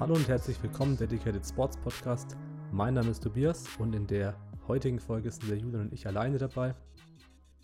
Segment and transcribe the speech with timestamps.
[0.00, 2.34] Hallo und herzlich willkommen, Dedicated Sports Podcast.
[2.72, 4.34] Mein Name ist Tobias und in der
[4.66, 6.74] heutigen Folge sind der Julian und ich alleine dabei.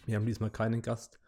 [0.04, 1.18] Wir haben diesmal keinen Gast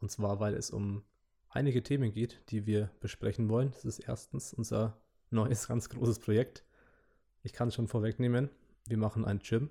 [0.00, 1.04] und zwar, weil es um
[1.50, 3.70] einige Themen geht, die wir besprechen wollen.
[3.72, 4.96] Das ist erstens unser
[5.30, 6.64] neues, ganz großes Projekt.
[7.42, 8.48] Ich kann es schon vorwegnehmen.
[8.88, 9.68] Wir machen ein Gym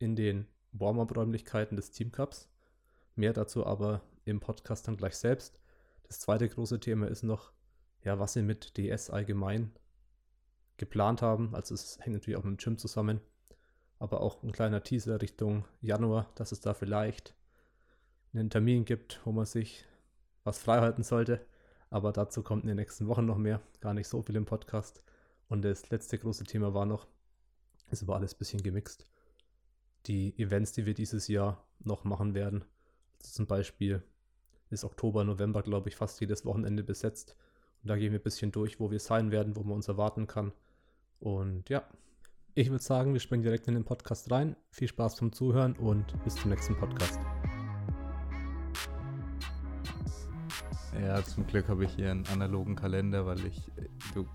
[0.00, 2.48] in den Warm-up-Räumlichkeiten des Team Cups.
[3.14, 5.60] Mehr dazu aber im Podcast dann gleich selbst.
[6.04, 7.52] Das zweite große Thema ist noch,
[8.02, 9.72] ja, was wir mit DS allgemein
[10.78, 11.54] geplant haben.
[11.54, 13.20] Also es hängt natürlich auch mit dem Gym zusammen.
[13.98, 17.34] Aber auch ein kleiner Teaser Richtung Januar, dass es da vielleicht
[18.32, 19.84] einen Termin gibt, wo man sich
[20.42, 21.44] was freihalten sollte.
[21.90, 23.60] Aber dazu kommt in den nächsten Wochen noch mehr.
[23.80, 25.04] Gar nicht so viel im Podcast.
[25.48, 27.06] Und das letzte große Thema war noch,
[27.90, 29.06] ist aber alles ein bisschen gemixt.
[30.06, 32.64] Die Events, die wir dieses Jahr noch machen werden.
[33.18, 34.02] Also zum Beispiel
[34.70, 37.36] ist Oktober, November, glaube ich, fast jedes Wochenende besetzt.
[37.82, 40.26] Und da gehen wir ein bisschen durch, wo wir sein werden, wo man uns erwarten
[40.26, 40.52] kann.
[41.18, 41.84] Und ja,
[42.54, 44.56] ich würde sagen, wir springen direkt in den Podcast rein.
[44.70, 47.18] Viel Spaß zum Zuhören und bis zum nächsten Podcast.
[51.00, 53.70] Ja, zum Glück habe ich hier einen analogen Kalender, weil ich,
[54.14, 54.26] du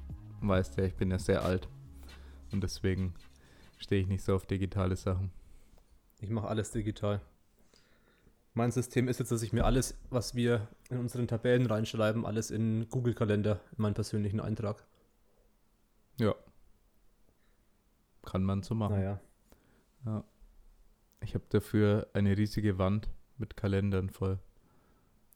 [0.42, 1.68] weißt ja, ich bin ja sehr alt.
[2.52, 3.14] Und deswegen
[3.78, 5.32] stehe ich nicht so auf digitale Sachen.
[6.20, 7.22] Ich mache alles digital.
[8.54, 12.52] Mein System ist jetzt, dass ich mir alles, was wir in unseren Tabellen reinschreiben, alles
[12.52, 14.86] in Google-Kalender, in meinen persönlichen Eintrag.
[16.18, 16.34] Ja,
[18.26, 18.96] kann man so machen.
[18.96, 19.22] Naja.
[20.06, 20.24] Ja.
[21.22, 23.08] Ich habe dafür eine riesige Wand
[23.38, 24.40] mit Kalendern voll.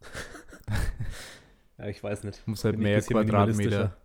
[1.78, 2.40] ja, ich weiß nicht.
[2.40, 3.98] Ich muss halt Bin mehr Quadratmeter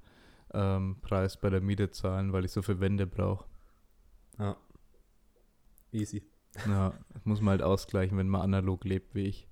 [0.52, 3.44] ähm, Preis bei der Miete zahlen, weil ich so viel Wände brauche.
[4.38, 4.56] Ja.
[5.92, 6.22] Easy.
[6.66, 9.48] Ja, das muss man halt ausgleichen, wenn man analog lebt wie ich.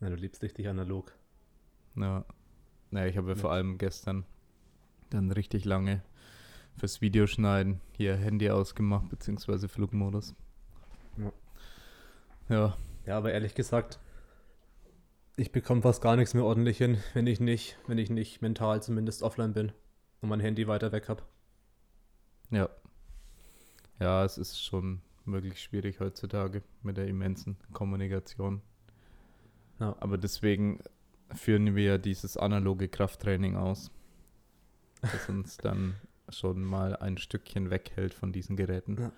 [0.00, 1.12] Ja, du lebst richtig analog.
[1.94, 2.24] Ja.
[2.90, 3.40] Naja, ich habe ja Ja.
[3.40, 4.24] vor allem gestern
[5.10, 6.02] dann richtig lange
[6.76, 10.34] fürs Videoschneiden hier Handy ausgemacht, beziehungsweise Flugmodus.
[11.18, 11.32] Ja.
[12.48, 12.76] Ja,
[13.06, 14.00] Ja, aber ehrlich gesagt,
[15.36, 18.82] ich bekomme fast gar nichts mehr ordentlich hin, wenn ich nicht, wenn ich nicht mental
[18.82, 19.72] zumindest offline bin
[20.20, 21.22] und mein Handy weiter weg habe.
[22.50, 22.68] ja.
[24.00, 28.62] Ja, es ist schon wirklich schwierig heutzutage mit der immensen Kommunikation.
[29.78, 29.96] Ja.
[30.00, 30.80] Aber deswegen
[31.34, 33.90] führen wir ja dieses analoge Krafttraining aus,
[35.00, 35.94] das uns dann
[36.28, 38.96] schon mal ein Stückchen weghält von diesen Geräten.
[39.00, 39.12] Ja.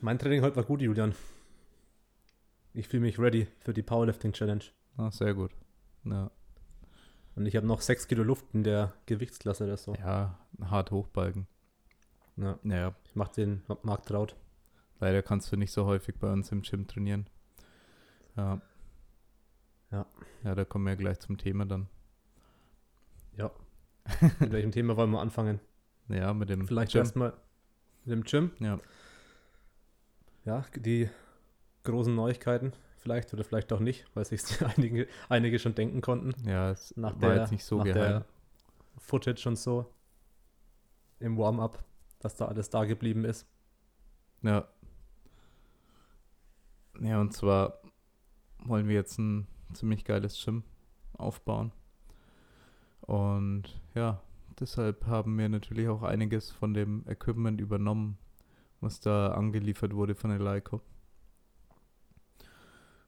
[0.00, 1.14] Mein Training heute war gut, Julian.
[2.74, 4.64] Ich fühle mich ready für die Powerlifting Challenge.
[4.96, 5.52] Ah, sehr gut.
[6.04, 6.30] Ja,
[7.36, 9.94] Und ich habe noch 6 Kilo Luft in der Gewichtsklasse oder so.
[9.94, 11.46] ja hart hochbalken.
[12.36, 14.36] Ja, Naja, ich mache den Markt traut.
[15.02, 17.28] Leider kannst du nicht so häufig bei uns im Gym trainieren.
[18.36, 18.60] Ja.
[19.90, 20.06] Ja.
[20.44, 21.88] Ja, da kommen wir gleich zum Thema dann.
[23.36, 23.50] Ja.
[24.40, 25.60] Mit welchem Thema wollen wir anfangen?
[26.08, 27.32] Ja, mit dem Vielleicht erstmal
[28.04, 28.50] mit dem Gym.
[28.58, 28.78] Ja,
[30.44, 31.08] Ja, die
[31.84, 32.72] großen Neuigkeiten.
[32.98, 34.42] Vielleicht oder vielleicht auch nicht, weil sich
[34.76, 36.34] einige, einige schon denken konnten.
[36.48, 38.00] ja, es Nach war der, jetzt nicht so nach geheim.
[38.00, 38.24] der
[38.98, 39.92] Footage und so
[41.18, 41.84] im Warm-up,
[42.20, 43.46] dass da alles da geblieben ist.
[44.42, 44.68] Ja.
[47.02, 47.80] Ja, und zwar
[48.64, 50.62] wollen wir jetzt ein ziemlich geiles Gym
[51.14, 51.72] aufbauen.
[53.00, 54.22] Und ja,
[54.60, 58.18] deshalb haben wir natürlich auch einiges von dem Equipment übernommen,
[58.80, 60.80] was da angeliefert wurde von der Leico.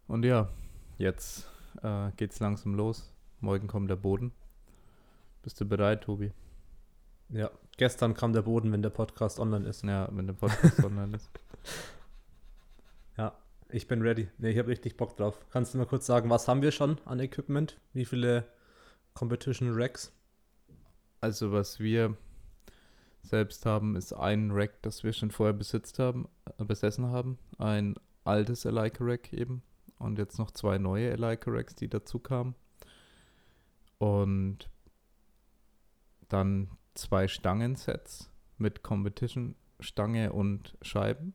[0.09, 0.50] Und ja,
[0.99, 1.49] jetzt
[1.82, 3.15] äh, geht's langsam los.
[3.41, 4.32] Morgen kommt der Boden.
[5.43, 6.32] Bist du bereit, Tobi?
[7.28, 9.84] Ja, gestern kam der Boden, wenn der Podcast online ist.
[9.84, 11.31] Ja, wenn der Podcast online ist.
[13.16, 13.32] Ja,
[13.74, 14.28] ich bin ready.
[14.38, 15.44] Nee, ich habe richtig Bock drauf.
[15.50, 17.80] Kannst du mal kurz sagen, was haben wir schon an Equipment?
[17.92, 18.46] Wie viele
[19.14, 20.12] Competition Racks?
[21.20, 22.16] Also was wir
[23.22, 27.36] selbst haben, ist ein Rack, das wir schon vorher besitzt haben, äh, besessen haben.
[27.58, 29.62] Ein altes Elika Rack eben.
[29.99, 32.54] Und jetzt noch zwei neue Elika Racks, die dazu kamen.
[33.99, 34.70] Und
[36.28, 41.34] dann zwei Stangensets mit Competition Stange und Scheiben.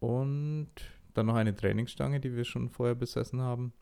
[0.00, 0.70] Und
[1.14, 3.72] dann noch eine Trainingsstange, die wir schon vorher besessen haben.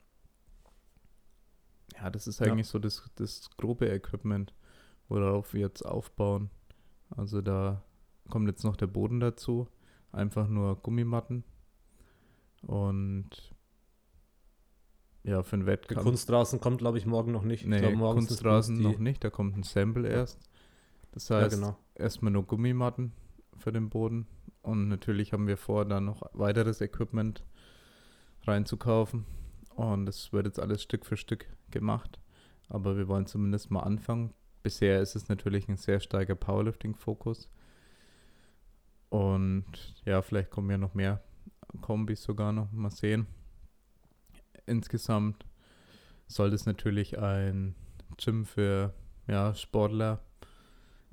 [1.95, 2.47] Ja, das ist Ja.
[2.51, 4.53] eigentlich so das, das grobe Equipment,
[5.07, 6.49] worauf wir jetzt aufbauen.
[7.09, 7.83] Also da
[8.29, 9.67] kommt jetzt noch der Boden dazu.
[10.11, 11.43] Einfach nur Gummimatten.
[12.61, 13.53] Und
[15.23, 16.03] ja, für den Wettkampf.
[16.03, 17.61] Kunstrasen kommt, glaube ich, morgen noch nicht.
[17.63, 20.39] ich Nee, glaub, Kunstrasen noch nicht, da kommt ein Sample erst.
[21.11, 21.77] Das Ja, heißt, genau.
[21.95, 23.11] erstmal nur Gummimatten
[23.57, 24.27] für den Boden
[24.67, 27.45] Und natürlich haben wir vor, da noch weiteres Equipment
[28.45, 29.25] reinzukaufen.
[29.75, 32.19] Und das wird jetzt alles Stück für Stück gemacht.
[32.67, 34.33] Aber wir wollen zumindest mal anfangen.
[34.63, 37.49] Bisher ist es natürlich ein sehr starker Powerlifting-Fokus.
[39.07, 39.63] Und
[40.03, 41.23] ja, vielleicht kommen ja noch mehr
[41.79, 42.69] Kombis sogar noch.
[42.73, 43.25] Mal sehen.
[44.65, 45.45] Insgesamt
[46.27, 47.73] soll das natürlich ein
[48.17, 48.93] Gym für
[49.27, 50.19] ja, Sportler,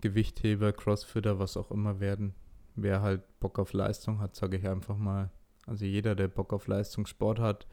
[0.00, 2.34] Gewichtheber, Crossfitter, was auch immer werden.
[2.74, 5.30] Wer halt Bock auf Leistung hat, sage ich einfach mal.
[5.66, 7.66] Also jeder, der Bock auf Leistungssport hat,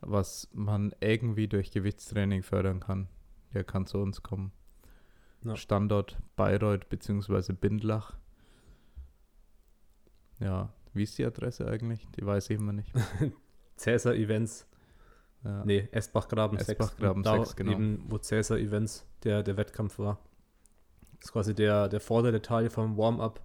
[0.00, 3.08] was man irgendwie durch Gewichtstraining fördern kann,
[3.54, 4.52] der kann zu uns kommen.
[5.42, 5.56] Ja.
[5.56, 7.52] Standort Bayreuth bzw.
[7.52, 8.16] Bindlach.
[10.40, 12.06] Ja, wie ist die Adresse eigentlich?
[12.16, 12.92] Die weiß ich immer nicht.
[13.76, 14.66] Cäsar Events.
[15.42, 15.64] Ja.
[15.64, 16.70] Nee, Esbachgraben 6.
[16.70, 17.72] Esbachgraben 6, genau.
[17.72, 20.18] Eben, wo Cäsar Events der, der Wettkampf war.
[21.16, 23.44] Das ist quasi der, der vordere Teil vom Warm-up,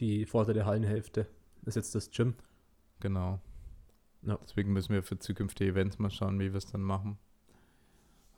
[0.00, 1.26] die vordere Hallenhälfte.
[1.64, 2.34] Ist jetzt das Gym.
[3.00, 3.40] Genau.
[4.22, 4.38] Ja.
[4.42, 7.18] Deswegen müssen wir für zukünftige Events mal schauen, wie wir es dann machen.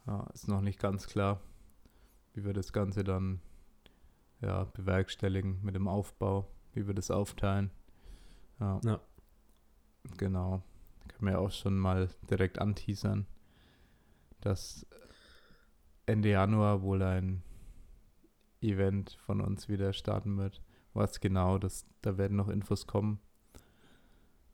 [0.06, 1.41] Ja, ist noch nicht ganz klar,
[2.35, 3.41] wie wir das Ganze dann
[4.41, 7.70] ja, bewerkstelligen mit dem Aufbau, wie wir das aufteilen.
[8.61, 8.81] Ja.
[8.85, 9.00] ja.
[10.17, 10.62] Genau.
[11.09, 13.26] Können wir auch schon mal direkt anteasern,
[14.41, 14.87] dass
[16.05, 17.43] Ende Januar wohl ein
[18.61, 20.62] Event von uns wieder starten wird.
[20.97, 23.21] Was genau, das, da werden noch Infos kommen.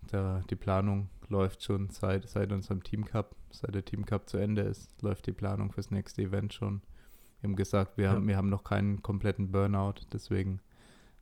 [0.08, 4.38] Da, die Planung läuft schon seit, seit unserem Team Cup, seit der Team Cup zu
[4.38, 6.82] Ende ist, läuft die Planung fürs nächste Event schon.
[7.40, 8.12] Wir haben gesagt, wir, ja.
[8.12, 10.60] haben, wir haben noch keinen kompletten Burnout, deswegen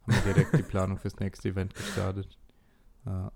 [0.07, 2.39] haben wir direkt die Planung fürs nächste Event gestartet.
[3.05, 3.31] Ja.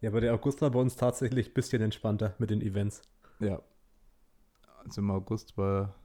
[0.00, 3.02] ja, aber der August war bei uns tatsächlich ein bisschen entspannter mit den Events.
[3.40, 3.60] Ja.
[4.84, 5.96] Also im August war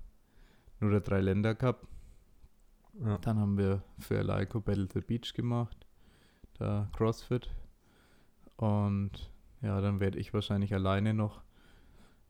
[0.80, 1.88] nur der Drei-Länder Cup.
[3.04, 3.18] Ja.
[3.20, 5.86] Dann haben wir für Laiko Battle the Beach gemacht,
[6.58, 7.50] da CrossFit
[8.56, 9.12] und
[9.62, 11.42] ja, dann werde ich wahrscheinlich alleine noch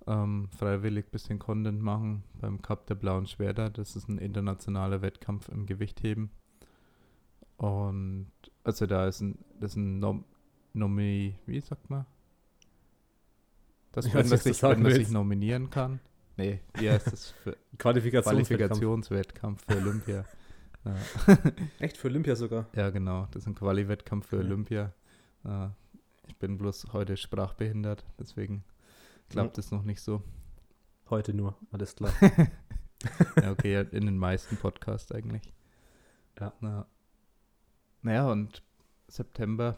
[0.07, 3.69] ähm, freiwillig ein bisschen Content machen beim Cup der Blauen Schwerter.
[3.69, 6.31] Das ist ein internationaler Wettkampf im Gewichtheben.
[7.57, 8.31] Und
[8.63, 10.23] also da ist ein, das ist ein Nom
[10.73, 12.05] Nomi, wie sagt man?
[13.91, 15.99] Das, ich wenn, sich, wenn man sich nominieren kann.
[16.37, 18.79] Nee, wie heißt das für Qualifikationswettkampf.
[18.79, 20.25] Qualifikationswettkampf für Olympia.
[20.85, 20.95] ja.
[21.79, 22.67] Echt für Olympia sogar?
[22.73, 23.27] Ja, genau.
[23.31, 24.43] Das ist ein Quali-Wettkampf für ja.
[24.43, 24.93] Olympia.
[25.43, 25.75] Ja.
[26.27, 28.63] Ich bin bloß heute sprachbehindert, deswegen
[29.29, 29.77] klappt es mhm.
[29.77, 30.23] noch nicht so.
[31.09, 32.13] Heute nur, alles klar.
[33.41, 35.53] ja, okay, in den meisten Podcasts eigentlich.
[36.39, 36.53] Ja.
[36.59, 36.85] Na,
[38.01, 38.61] naja, und
[39.07, 39.77] September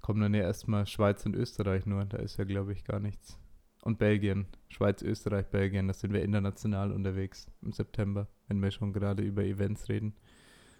[0.00, 2.04] kommen dann ja erstmal Schweiz und Österreich nur.
[2.04, 3.38] Da ist ja, glaube ich, gar nichts.
[3.82, 4.46] Und Belgien.
[4.68, 5.88] Schweiz, Österreich, Belgien.
[5.88, 10.14] Da sind wir international unterwegs im September, wenn wir schon gerade über Events reden.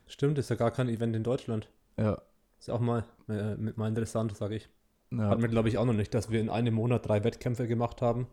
[0.06, 1.68] Stimmt, ist ja gar kein Event in Deutschland.
[1.98, 2.22] Ja,
[2.62, 4.68] ist auch mal, äh, mal interessant, sage ich.
[5.10, 5.28] Ja.
[5.28, 8.00] Hatten wir, glaube ich, auch noch nicht, dass wir in einem Monat drei Wettkämpfe gemacht
[8.00, 8.28] haben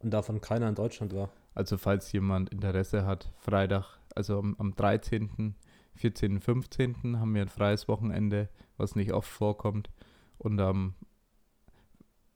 [0.00, 1.30] und davon keiner in Deutschland war.
[1.54, 5.54] Also falls jemand Interesse hat, Freitag, also am, am 13.,
[5.94, 7.20] 14., 15.
[7.20, 9.90] haben wir ein freies Wochenende, was nicht oft vorkommt.
[10.38, 10.94] Und am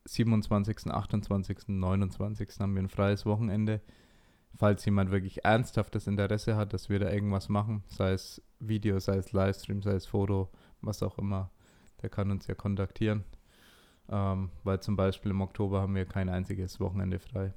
[0.04, 2.48] 27., 28., 29.
[2.60, 3.80] haben wir ein freies Wochenende.
[4.56, 9.16] Falls jemand wirklich ernsthaftes Interesse hat, dass wir da irgendwas machen, sei es Video, sei
[9.16, 10.50] es Livestream, sei es Foto,
[10.82, 11.50] was auch immer,
[12.02, 13.24] der kann uns ja kontaktieren.
[14.08, 17.54] Ähm, weil zum Beispiel im Oktober haben wir kein einziges Wochenende frei.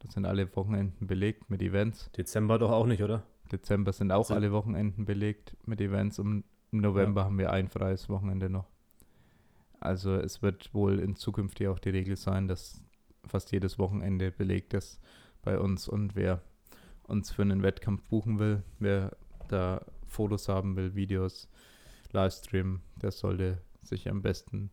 [0.00, 2.10] Das sind alle Wochenenden belegt mit Events.
[2.16, 3.22] Dezember doch auch nicht, oder?
[3.52, 7.24] Dezember sind auch alle Wochenenden belegt mit Events im November ja.
[7.26, 8.71] haben wir ein freies Wochenende noch.
[9.82, 12.82] Also es wird wohl in Zukunft ja auch die Regel sein, dass
[13.26, 15.00] fast jedes Wochenende belegt ist
[15.42, 16.42] bei uns und wer
[17.04, 19.16] uns für einen Wettkampf buchen will, wer
[19.48, 21.48] da Fotos haben will, Videos,
[22.12, 24.70] Livestream, der sollte sich am besten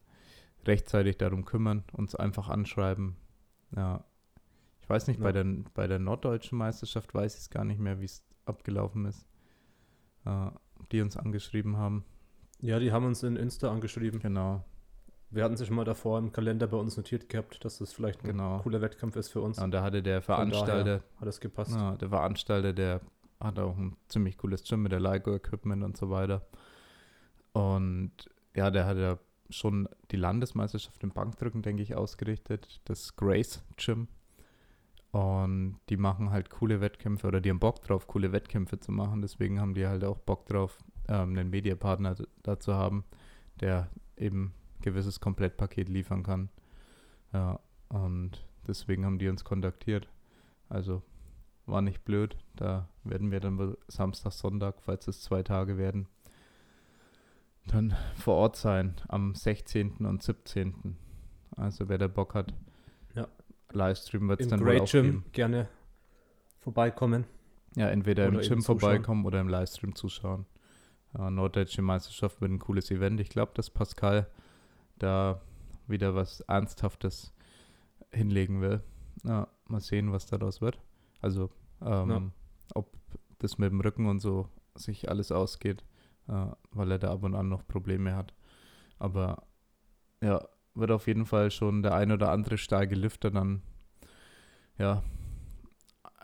[0.65, 3.15] rechtzeitig darum kümmern, uns einfach anschreiben.
[3.75, 4.03] Ja.
[4.81, 5.23] Ich weiß nicht, ja.
[5.23, 9.05] bei, der, bei der norddeutschen Meisterschaft weiß ich es gar nicht mehr, wie es abgelaufen
[9.05, 9.25] ist.
[10.25, 10.51] Äh,
[10.91, 12.05] die uns angeschrieben haben.
[12.61, 14.19] Ja, die haben uns in Insta angeschrieben.
[14.19, 14.63] Genau.
[15.31, 18.29] Wir hatten sich mal davor im Kalender bei uns notiert gehabt, dass das vielleicht ein
[18.29, 18.59] genau.
[18.59, 19.57] cooler Wettkampf ist für uns.
[19.57, 21.71] Ja, und da hatte der Veranstalter, hat das gepasst.
[21.71, 23.01] Ja, der Veranstalter, der
[23.39, 26.41] hat auch ein ziemlich cooles Gym mit der LIGO-Equipment und so weiter.
[27.53, 28.11] Und
[28.55, 29.19] ja, der hat ja
[29.49, 32.81] schon die Landesmeisterschaft im Bankdrücken, denke ich, ausgerichtet.
[32.85, 34.07] Das Grace Gym.
[35.11, 39.21] Und die machen halt coole Wettkämpfe oder die haben Bock drauf, coole Wettkämpfe zu machen.
[39.21, 43.05] Deswegen haben die halt auch Bock drauf, ähm, einen Mediapartner dazu haben,
[43.59, 46.49] der eben gewisses Komplettpaket liefern kann.
[47.33, 47.59] Ja,
[47.89, 50.07] und deswegen haben die uns kontaktiert.
[50.69, 51.01] Also
[51.65, 52.37] war nicht blöd.
[52.55, 56.07] Da werden wir dann Samstag, Sonntag, falls es zwei Tage werden,
[57.67, 59.97] dann vor Ort sein am 16.
[60.05, 60.97] und 17.
[61.55, 62.53] Also wer der Bock hat,
[63.15, 63.27] Ja.
[63.71, 65.23] Livestream wird es Im dann wohl Great auch Gym geben.
[65.31, 65.67] gerne
[66.59, 67.25] vorbeikommen.
[67.75, 70.45] Ja, entweder im Oder eben Gym vorbeikommen oder im Livestream zuschauen.
[71.15, 73.19] Ja, Norddeutsche Meisterschaft wird ein cooles Event.
[73.19, 74.27] Ich glaube, dass Pascal
[74.99, 75.41] da
[75.87, 77.33] wieder was Ernsthaftes
[78.11, 78.81] hinlegen will.
[79.23, 80.79] Ja, mal sehen, was daraus wird.
[81.21, 81.49] Also,
[81.81, 82.21] ähm, Ja.
[82.75, 82.95] ob
[83.39, 85.83] das mit dem Rücken und so sich alles ausgeht,
[86.27, 88.33] äh, weil er da ab und an noch Probleme hat.
[88.97, 89.43] Aber
[90.21, 93.61] ja, wird auf jeden Fall schon der ein oder andere starke Lüfter dann
[94.77, 95.03] ja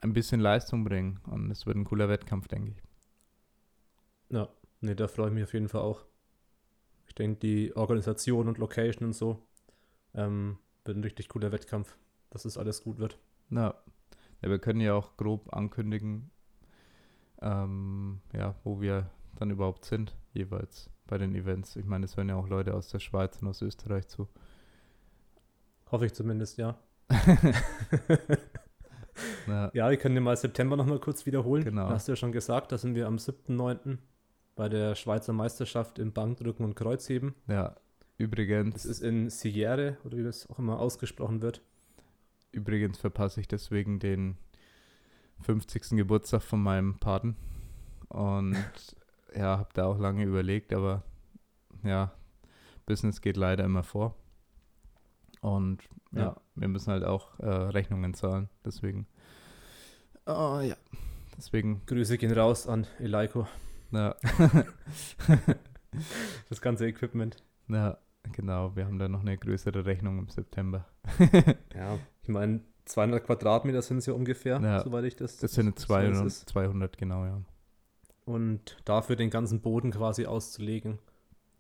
[0.02, 1.20] ein bisschen Leistung bringen.
[1.26, 2.78] Und es wird ein cooler Wettkampf, denke ich.
[4.30, 4.50] Ja,
[4.82, 6.06] nee, da freue ich mich auf jeden Fall auch.
[7.16, 9.42] Ich denke, die Organisation und Location und so
[10.16, 11.98] ähm, wird ein richtig cooler Wettkampf,
[12.30, 13.18] dass es alles gut wird.
[13.52, 13.74] Ja.
[14.42, 16.30] ja, wir können ja auch grob ankündigen,
[17.42, 21.78] ähm, ja, wo wir dann überhaupt sind, jeweils bei den Events.
[21.78, 24.28] Ich meine, es hören ja auch Leute aus der Schweiz und aus Österreich zu.
[25.90, 26.78] Hoffe ich zumindest, ja.
[29.48, 31.64] Ja, Ja, wir können den mal September nochmal kurz wiederholen.
[31.64, 31.88] Genau.
[31.88, 34.00] Hast du ja schon gesagt, da sind wir am 7.9.
[34.56, 37.36] bei der Schweizer Meisterschaft im Bankdrücken und Kreuzheben.
[37.48, 37.76] ja.
[38.18, 41.62] Übrigens, Das ist in Sierre, oder wie das auch immer ausgesprochen wird.
[42.54, 44.38] übrigens verpasse ich deswegen den
[45.42, 45.98] 50.
[45.98, 47.36] Geburtstag von meinem Paten.
[48.08, 48.56] Und
[49.36, 51.04] ja, habe da auch lange überlegt, aber
[51.84, 52.14] ja,
[52.86, 54.16] Business geht leider immer vor.
[55.42, 55.84] Und
[56.14, 56.38] ja, Ja.
[56.56, 58.48] wir müssen halt auch äh, Rechnungen zahlen.
[58.64, 59.08] Deswegen.
[60.26, 60.78] Oh ja.
[61.36, 63.46] Deswegen, Grüße gehen raus an Eleiko,
[63.96, 64.16] ja,
[66.50, 67.38] das ganze Equipment.
[67.68, 67.98] ja,
[68.32, 68.76] genau.
[68.76, 70.86] Wir haben da noch eine größere Rechnung im September.
[71.74, 75.38] Ja, ich meine, 200 Quadratmeter sind es ja ungefähr, Ja, soweit ich das.
[75.38, 76.50] Das sind so 200, ist.
[76.50, 77.42] 200 genau, ja.
[78.26, 81.00] Und dafür den ganzen Boden quasi auszulegen,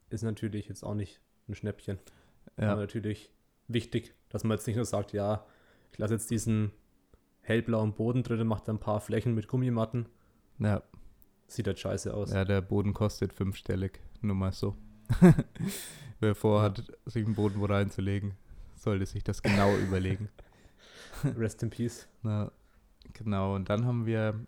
[0.09, 1.99] ist natürlich jetzt auch nicht ein Schnäppchen.
[2.57, 3.31] Aber Ja, natürlich
[3.67, 5.45] wichtig, dass man jetzt nicht nur sagt, ja,
[5.91, 6.71] ich lasse jetzt diesen
[7.41, 10.07] hellblauen Boden drin, mache da ein paar Flächen mit Gummimatten.
[10.59, 10.81] ja,
[11.47, 12.31] Sieht halt scheiße aus.
[12.31, 13.99] ja, der Boden kostet fünfstellig.
[14.21, 14.75] Nur mal so.
[16.19, 18.33] Wer vorhat, sich einen Boden wo reinzulegen,
[18.75, 20.29] sollte sich das genau überlegen.
[21.23, 22.07] Rest in Peace.
[22.23, 22.51] Na,
[23.13, 24.39] genau, und dann haben wir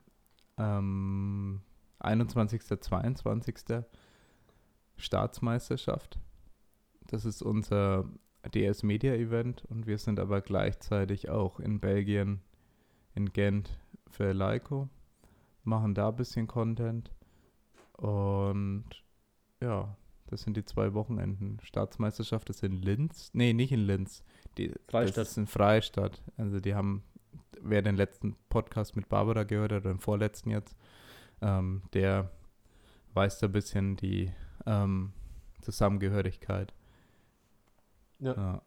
[0.58, 1.62] ähm,
[2.00, 2.62] 21.
[2.82, 3.56] 22.
[4.98, 6.20] Staatsmeisterschaft.
[7.08, 8.10] Das ist unser
[8.54, 12.42] DS Media Event und wir sind aber gleichzeitig auch in Belgien,
[13.14, 13.78] in Gent
[14.10, 14.90] für Leico,
[15.68, 17.12] machen da ein bisschen Content
[17.94, 18.86] und
[19.62, 19.96] ja,
[20.28, 21.60] das sind die zwei Wochenenden.
[21.62, 24.24] Staatsmeisterschaft ist in Linz, nee, nicht in Linz,
[24.58, 25.18] die, Freistadt.
[25.18, 26.24] das ist in Freistadt.
[26.38, 27.04] Also die haben,
[27.62, 30.76] wer den letzten Podcast mit Barbara gehört hat, oder den vorletzten jetzt,
[31.42, 32.32] ähm, der
[33.14, 34.32] weiß da ein bisschen die
[34.66, 35.14] ähm,
[35.62, 36.74] Zusammengehörigkeit.
[38.20, 38.34] Ja.
[38.34, 38.62] Ja.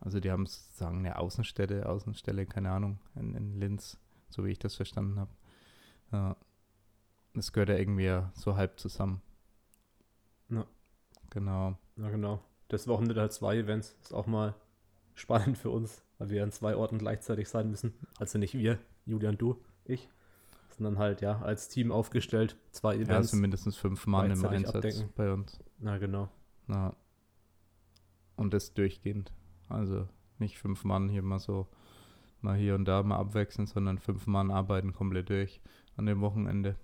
[0.00, 3.98] Also die haben sozusagen eine Außenstelle, Außenstelle, keine Ahnung, in, in Linz,
[4.30, 5.30] so wie ich das verstanden habe.
[6.12, 6.36] Ja.
[7.34, 9.22] Das gehört ja irgendwie so halb zusammen.
[10.48, 10.66] Ja.
[11.30, 11.76] Genau.
[11.96, 12.42] Ja, genau.
[12.68, 13.96] Das Wochenende halt zwei Events.
[14.02, 14.54] Ist auch mal
[15.14, 17.94] spannend für uns, weil wir an zwei Orten gleichzeitig sein müssen.
[18.18, 20.08] Also nicht wir, Julian, du, ich,
[20.70, 22.56] sondern halt, ja, als Team aufgestellt.
[22.72, 23.32] Zwei Ja, Events.
[23.32, 25.08] also mindestens fünf Mann im Einsatz abdecken.
[25.14, 25.58] bei uns.
[25.78, 26.28] Na, genau.
[26.68, 26.94] Ja.
[28.36, 29.32] Und das durchgehend.
[29.68, 31.68] Also nicht fünf Mann hier mal so,
[32.42, 35.60] mal hier und da mal abwechseln, sondern fünf Mann arbeiten komplett durch
[35.96, 36.76] an dem Wochenende.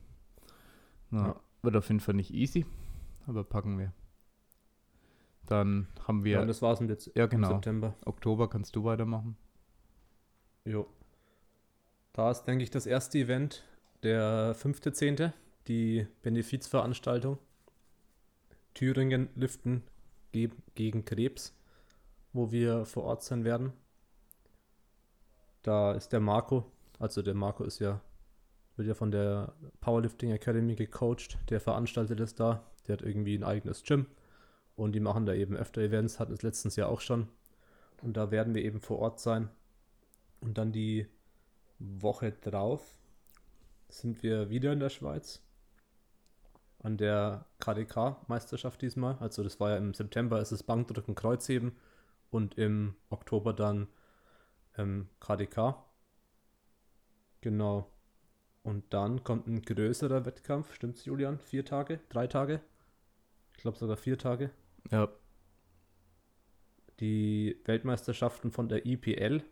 [1.10, 1.40] Ja, Ja.
[1.62, 2.64] Wird auf jeden Fall nicht easy,
[3.26, 3.92] aber packen wir.
[5.46, 7.48] Dann haben wir Ja, und das war's im, Dez Ja, im genau.
[7.48, 7.94] September.
[8.04, 9.36] Oktober, kannst du weitermachen?
[10.64, 10.86] Jo.
[12.12, 13.64] Da ist, denke ich, das erste Event,
[14.02, 15.32] der 5.10.,
[15.68, 17.38] die Benefizveranstaltung.
[18.74, 19.82] Thüringen lüften
[20.32, 21.54] ge gegen Krebs,
[22.32, 23.72] wo wir vor Ort sein werden.
[25.66, 26.70] Da ist der Marco,
[27.00, 28.00] also der Marco ist ja,
[28.76, 32.62] wird ja von der Powerlifting Academy gecoacht, der veranstaltet es da.
[32.86, 34.06] Der hat irgendwie ein eigenes Gym
[34.76, 37.26] und die machen da eben öfter Events, hatten es letztens ja auch schon.
[38.00, 39.48] Und da werden wir eben vor Ort sein.
[40.40, 41.08] Und dann die
[41.80, 42.94] Woche drauf
[43.88, 45.42] sind wir wieder in der Schweiz.
[46.78, 49.16] An der KDK-Meisterschaft diesmal.
[49.18, 51.72] Also das war ja im September ist es Bankdrücken, Kreuzheben
[52.30, 53.88] und im Oktober dann
[54.76, 55.84] ähm, KDK.
[57.40, 57.90] Genau.
[58.62, 61.38] Und dann kommt ein größerer Wettkampf, stimmt's, Julian?
[61.38, 62.00] Vier Tage?
[62.10, 62.60] Drei Tage?
[63.56, 64.50] Ich glaube sogar vier Tage.
[64.90, 65.08] Ja,
[67.00, 69.42] Die Weltmeisterschaften von der IPL,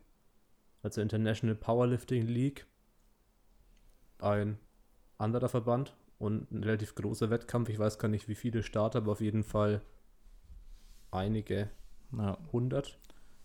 [0.83, 2.65] also International Powerlifting League,
[4.19, 4.57] ein
[5.17, 7.69] anderer Verband und ein relativ großer Wettkampf.
[7.69, 9.81] Ich weiß gar nicht, wie viele Starter, aber auf jeden Fall
[11.11, 11.69] einige
[12.11, 12.37] Ja.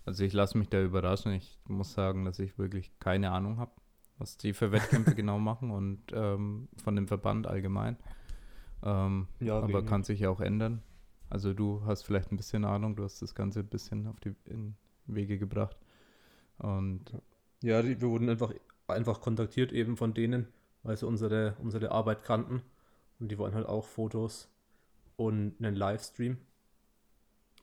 [0.06, 1.32] Also ich lasse mich da überraschen.
[1.32, 3.72] Ich muss sagen, dass ich wirklich keine Ahnung habe,
[4.18, 7.96] was die für Wettkämpfe genau machen und ähm, von dem Verband allgemein.
[8.82, 9.86] Ähm, Ja, aber wenig.
[9.86, 10.82] kann sich ja auch ändern.
[11.30, 14.34] Also du hast vielleicht ein bisschen Ahnung, du hast das Ganze ein bisschen auf die
[15.06, 15.76] Wege gebracht.
[16.58, 17.14] Und
[17.62, 18.52] Ja, die, wir wurden einfach,
[18.86, 20.48] einfach kontaktiert eben von denen,
[20.82, 22.62] weil sie unsere, unsere Arbeit kannten.
[23.18, 24.48] Und die wollen halt auch Fotos
[25.16, 26.38] und einen Livestream.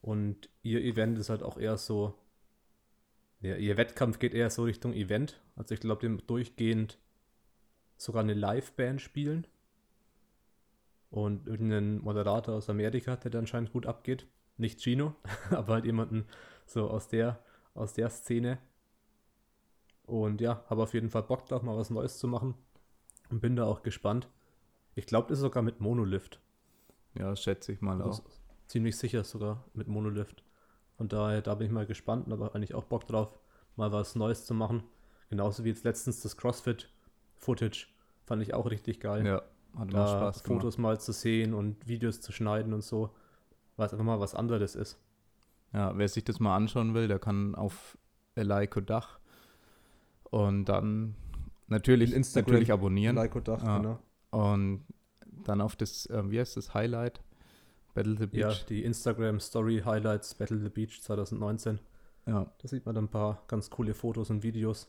[0.01, 2.15] Und ihr Event ist halt auch eher so,
[3.41, 5.39] ja, ihr Wettkampf geht eher so Richtung Event.
[5.55, 6.97] Also ich glaube, dem durchgehend
[7.97, 9.47] sogar eine Liveband spielen.
[11.09, 14.27] Und irgendeinen Moderator aus Amerika, der dann anscheinend gut abgeht.
[14.57, 15.15] Nicht Gino,
[15.51, 16.25] aber halt jemanden
[16.65, 18.57] so aus der, aus der Szene.
[20.05, 22.55] Und ja, habe auf jeden Fall Bock drauf, mal was Neues zu machen.
[23.29, 24.29] Und bin da auch gespannt.
[24.95, 26.41] Ich glaube, das ist sogar mit Monolift.
[27.13, 28.29] ja, schätze ich mal Also auch.
[28.67, 30.43] ziemlich sicher sogar mit Monolift.
[30.97, 33.37] Und daher, da bin ich mal gespannt und habe eigentlich auch Bock drauf,
[33.75, 34.83] mal was Neues zu machen.
[35.29, 37.87] Genauso wie jetzt letztens das CrossFit-Footage.
[38.25, 39.25] Fand ich auch richtig geil.
[39.25, 39.41] Ja,
[39.77, 40.61] hat da Spaß gemacht.
[40.61, 43.11] Fotos mal zu sehen und Videos zu schneiden und so.
[43.75, 44.97] Weil es einfach mal was anderes ist.
[45.73, 47.97] Ja, wer sich das mal anschauen will, der kann auf
[48.35, 49.19] Eleiko Dach
[50.23, 51.15] und dann
[51.67, 53.15] natürlich, In Instagram, natürlich abonnieren.
[53.15, 53.77] Leiko Dach, Ja.
[53.77, 53.99] genau.
[54.31, 54.85] Und
[55.43, 57.21] dann auf das, äh, wie heißt das, Highlight?
[57.97, 58.65] Battle the Ja, Beach.
[58.67, 61.79] die Instagram Story Highlights Battle the Beach 2019.
[62.27, 64.87] Ja, Da sieht man dann ein paar ganz coole Fotos und Videos.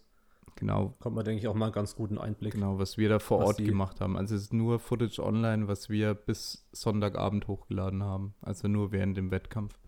[0.56, 2.52] genau, Kommt man, denke ich, auch mal einen ganz guten Einblick.
[2.54, 4.16] genau, was wir da vor Ort gemacht haben.
[4.16, 8.34] Also es ist nur Footage online, was wir bis Sonntagabend hochgeladen haben.
[8.42, 9.78] Also nur während dem Wettkampf.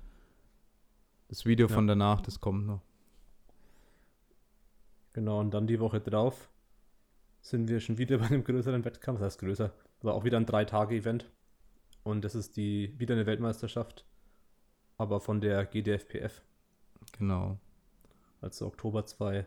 [1.28, 1.74] Das Video Ja.
[1.74, 2.82] von danach, das kommt noch.
[5.12, 6.48] Genau, und dann die Woche drauf
[7.42, 9.18] sind wir schon wieder bei einem größeren Wettkampf.
[9.18, 9.72] Das heißt größer.
[10.02, 11.30] War auch wieder ein Drei-Tage-Event.
[12.02, 14.04] Und das ist die wieder eine Weltmeisterschaft.
[14.96, 16.42] Aber von der GDFPF.
[17.18, 17.58] Genau.
[18.40, 19.46] Also Oktober zwei,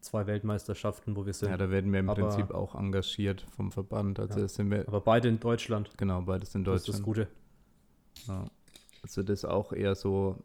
[0.00, 1.50] zwei Weltmeisterschaften, wo wir sind.
[1.50, 4.18] Ja, da werden wir im Aber- Prinzip auch engagiert vom Verband.
[4.20, 4.48] Also Ja.
[4.48, 5.90] sind wir, Aber beide in Deutschland.
[5.96, 6.98] genau, beides in Das ist Deutschland.
[7.00, 7.28] das Gute.
[8.28, 8.44] Ja.
[9.02, 10.42] Also das ist auch eher so,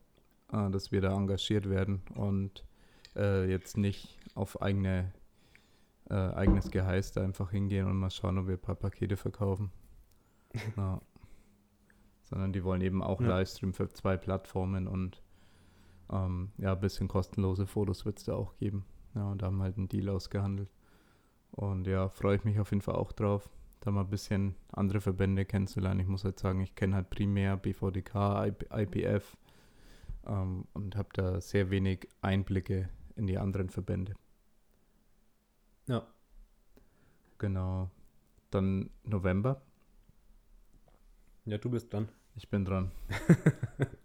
[0.52, 2.64] äh, dass wir da engagiert werden und
[3.16, 5.12] äh, jetzt nicht auf eigene,
[6.10, 9.72] äh, eigenes Geheiß da einfach hingehen und mal schauen, ob wir ein paar Pakete verkaufen.
[10.76, 11.00] ja.
[12.30, 13.28] Sondern die wollen eben auch Ja.
[13.28, 15.22] Livestream für zwei Plattformen und
[16.12, 18.86] ähm, ja, ein bisschen kostenlose Fotos wird es da auch geben.
[19.16, 20.70] Ja, und da haben wir halt einen Deal ausgehandelt.
[21.52, 25.02] Und ja, freue ich mich auf jeden Fall auch drauf, da mal ein bisschen andere
[25.02, 26.00] Verbände kennenzulernen.
[26.00, 29.38] Ich muss halt sagen, ich kenne halt primär BVDK, IP, IPF
[30.28, 34.14] ähm, und habe da sehr wenig Einblicke in die anderen Verbände.
[35.88, 36.06] Ja.
[37.40, 37.90] Genau.
[38.52, 39.62] Dann November.
[41.46, 42.10] Ja, du bist dran.
[42.36, 42.92] Ich bin dran.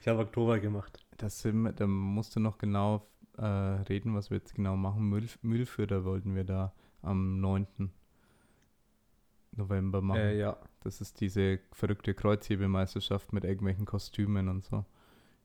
[0.00, 1.04] Ich habe Oktober gemacht.
[1.18, 3.06] Das da musst du noch genau
[3.36, 5.08] äh, reden, was wir jetzt genau machen.
[5.08, 7.90] Müll, Müllfürder wollten wir da am 9.
[9.52, 10.20] November machen.
[10.20, 10.56] Äh, ja.
[10.80, 14.84] Das ist diese verrückte Kreuzhebemeisterschaft mit irgendwelchen Kostümen und so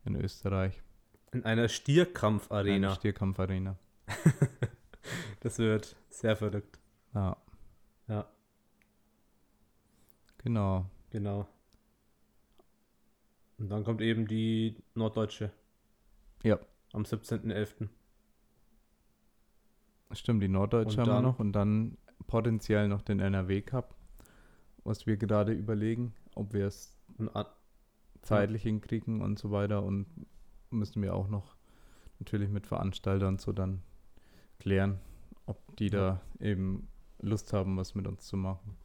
[0.05, 0.81] in Österreich.
[1.31, 2.95] In einer Eine Stierkampfarena.
[2.95, 3.77] Stierkampfarena.
[5.39, 6.79] Das wird sehr verrückt.
[7.15, 7.35] Ja.
[8.07, 8.27] Ja.
[10.37, 10.85] Genau.
[11.09, 11.47] Genau.
[13.61, 15.51] Und dann kommt eben die Norddeutsche.
[16.41, 16.59] Ja.
[16.93, 17.87] Am 17.11.
[20.13, 21.95] Stimmt, die Norddeutsche haben wir noch und dann
[22.25, 23.95] potenziell noch den NRW Cup,
[24.83, 26.97] was wir gerade überlegen, ob wir es
[28.23, 30.07] zeitlich hinkriegen und so weiter und
[30.71, 31.55] müssen wir auch noch
[32.19, 33.83] natürlich mit Veranstaltern so dann
[34.59, 34.99] klären,
[35.45, 35.89] ob die Ja.
[35.89, 36.87] da eben
[37.19, 38.75] Lust haben, was mit uns zu machen.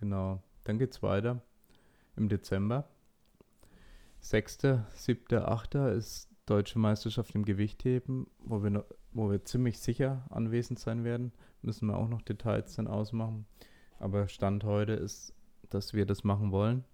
[0.00, 1.42] Genau, dann geht's weiter
[2.16, 2.88] im Dezember.
[4.20, 4.58] 6.,
[4.94, 5.74] 7., 8.
[5.96, 11.32] ist Deutsche Meisterschaft im Gewichtheben, wo wir, noch, wo wir ziemlich sicher anwesend sein werden.
[11.62, 13.46] Müssen wir auch noch Details dann ausmachen.
[13.98, 15.34] Aber Stand heute ist,
[15.70, 16.84] dass wir das machen wollen.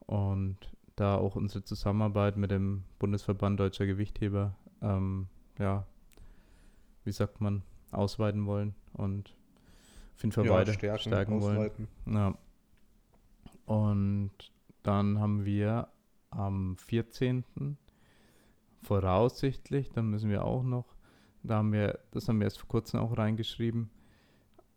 [0.00, 0.58] Und
[0.96, 5.86] da auch unsere Zusammenarbeit mit dem Bundesverband Deutscher Gewichtheber, ähm, ja,
[7.04, 7.62] wie sagt man,
[7.92, 9.36] ausweiten wollen und
[10.22, 11.56] jeden Fall weiter stärken, wollen.
[11.56, 11.88] ausweiten.
[12.06, 12.34] Ja.
[13.66, 14.32] Und
[14.82, 15.88] dann haben wir
[16.30, 17.44] am 14.
[18.82, 20.94] voraussichtlich, dann müssen wir auch noch,
[21.42, 23.90] da haben wir, das haben wir erst vor kurzem auch reingeschrieben,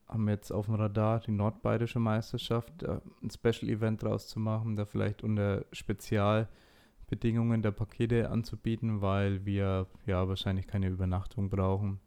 [0.08, 4.76] haben wir jetzt auf dem Radar die Nordbayerische Meisterschaft, äh, ein Special-Event draus zu machen,
[4.76, 12.00] da vielleicht unter Spezialbedingungen der Pakete anzubieten, weil wir ja wahrscheinlich keine Übernachtung brauchen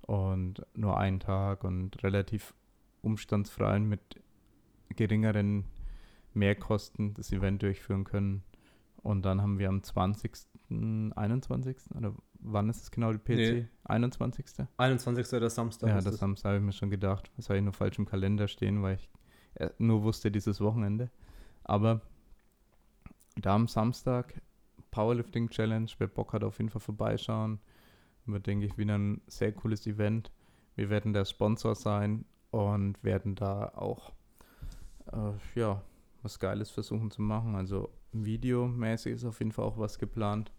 [0.00, 2.54] und nur einen Tag und relativ
[3.02, 4.00] umstandsfrei mit
[4.96, 5.64] geringeren
[6.34, 8.42] Mehrkosten das Event durchführen können.
[9.02, 10.32] Und dann haben wir am 20.
[10.70, 11.76] 21.
[11.96, 13.36] oder wann ist es genau die PC?
[13.36, 13.68] Nee.
[13.84, 14.46] 21.
[14.76, 15.32] 21.
[15.34, 15.88] oder Samstag.
[15.90, 17.30] Ja, das Samstag habe ich mir schon gedacht.
[17.36, 19.10] Das habe ich nur falsch im Kalender stehen, weil ich
[19.54, 21.10] äh, nur wusste dieses Wochenende.
[21.64, 22.00] Aber
[23.36, 24.40] da am Samstag
[24.90, 27.60] Powerlifting Challenge, wer Bock hat, auf jeden Fall vorbeischauen.
[28.26, 30.30] Wird, denke ich, wieder ein sehr cooles Event.
[30.76, 34.12] Wir werden der Sponsor sein und werden da auch
[35.10, 35.82] äh, ja,
[36.22, 37.56] was Geiles versuchen zu machen.
[37.56, 40.52] Also videomäßig ist auf jeden Fall auch was geplant.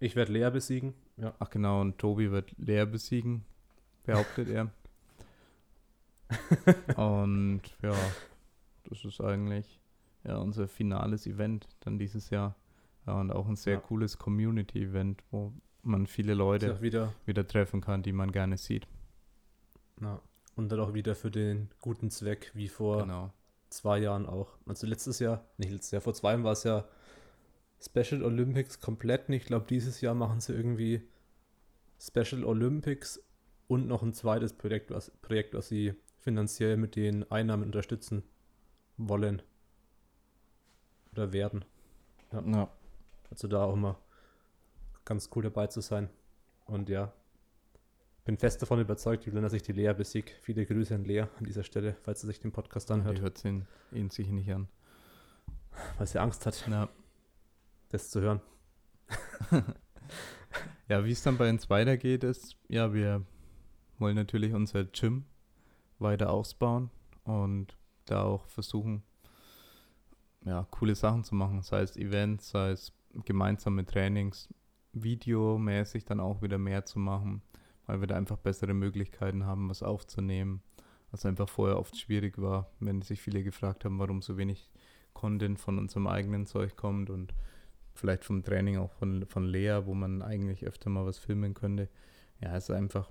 [0.00, 0.92] Ich werde Lea besiegen.
[1.16, 1.32] Ja.
[1.38, 3.44] Ach genau, und Tobi wird Lea besiegen,
[4.02, 4.70] behauptet er.
[6.96, 7.94] und ja,
[8.88, 9.80] das ist eigentlich
[10.24, 12.56] ja, unser finales Event dann dieses Jahr.
[13.06, 13.80] Ja, und auch ein sehr ja.
[13.80, 18.88] cooles Community-Event, wo man viele Leute wieder, wieder treffen kann, die man gerne sieht.
[20.00, 20.20] Ja.
[20.56, 23.32] Und dann auch wieder für den guten Zweck, wie vor genau.
[23.70, 24.56] zwei Jahren auch.
[24.66, 26.86] Also letztes Jahr, nicht letztes Jahr, vor zwei Jahren war es ja
[27.80, 29.28] Special Olympics komplett.
[29.30, 31.02] Ich glaube, dieses Jahr machen sie irgendwie
[31.98, 33.20] Special Olympics
[33.66, 38.22] und noch ein zweites Projekt, was, Projekt, was sie finanziell mit den Einnahmen unterstützen
[38.96, 39.42] wollen.
[41.12, 41.64] Oder werden.
[42.32, 42.42] Ja.
[42.46, 42.68] ja.
[43.30, 43.98] Also da auch immer
[45.04, 46.08] ganz cool dabei zu sein.
[46.66, 47.12] Und ja,
[48.24, 50.32] bin fest davon überzeugt, Julian, dass ich die Lea besiege.
[50.40, 53.18] Viele Grüße an Lea an dieser Stelle, falls sie sich den Podcast anhört.
[53.18, 54.66] Die hört ihn, ihn sicher nicht an.
[55.98, 56.88] Weil sie Angst hat, ja.
[57.90, 58.40] das zu hören.
[60.88, 63.22] ja, wie es dann bei uns weitergeht, ist, ja, wir
[63.98, 65.26] wollen natürlich unser Gym
[65.98, 66.90] weiter ausbauen
[67.24, 69.02] und da auch versuchen,
[70.44, 72.92] ja, coole Sachen zu machen, sei es Events, sei es
[73.24, 74.48] gemeinsame Trainings,
[74.92, 77.42] videomäßig dann auch wieder mehr zu machen
[77.86, 80.62] weil wir da einfach bessere Möglichkeiten haben, was aufzunehmen.
[81.10, 84.68] Was einfach vorher oft schwierig war, wenn sich viele gefragt haben, warum so wenig
[85.12, 87.32] Content von unserem eigenen Zeug kommt und
[87.94, 91.88] vielleicht vom Training auch von, von Lea, wo man eigentlich öfter mal was filmen könnte.
[92.40, 93.08] Ja, es ist einfach,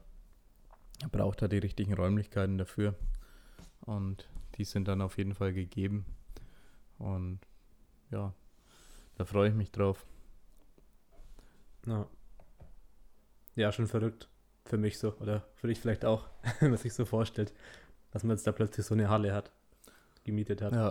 [1.02, 2.96] er braucht da die richtigen Räumlichkeiten dafür.
[3.82, 6.06] Und die sind dann auf jeden Fall gegeben.
[6.98, 7.40] Und
[8.12, 8.34] ja,
[9.16, 10.06] da freue ich mich drauf.
[11.86, 12.06] Ja.
[13.56, 14.28] Ja, schon verrückt
[14.66, 17.54] für mich so, oder für dich vielleicht auch, wenn man sich so vorstellt,
[18.12, 19.52] dass man jetzt da plötzlich so eine Halle hat,
[20.24, 20.74] gemietet hat.
[20.74, 20.90] Ja.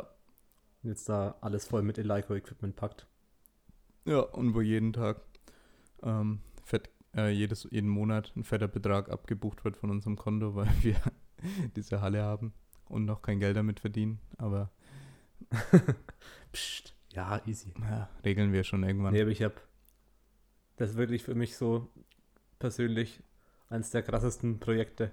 [0.82, 3.06] Und jetzt da alles voll mit Eleiko-Equipment packt.
[4.04, 5.22] Ja, und wo jeden Tag
[6.02, 10.68] ähm, fett, äh, jedes, jeden Monat ein fetter Betrag abgebucht wird von unserem Konto, weil
[10.82, 10.96] wir
[11.76, 12.52] diese Halle haben
[12.88, 14.18] und noch kein Geld damit verdienen.
[14.38, 14.72] Aber
[16.52, 17.72] Psst, ja, easy.
[17.80, 19.12] Ja, regeln wir schon irgendwann.
[19.12, 19.54] Nee, aber ich habe
[20.76, 21.90] das wirklich für mich so
[22.58, 23.22] persönlich
[23.72, 25.10] eines der krassesten Projekte.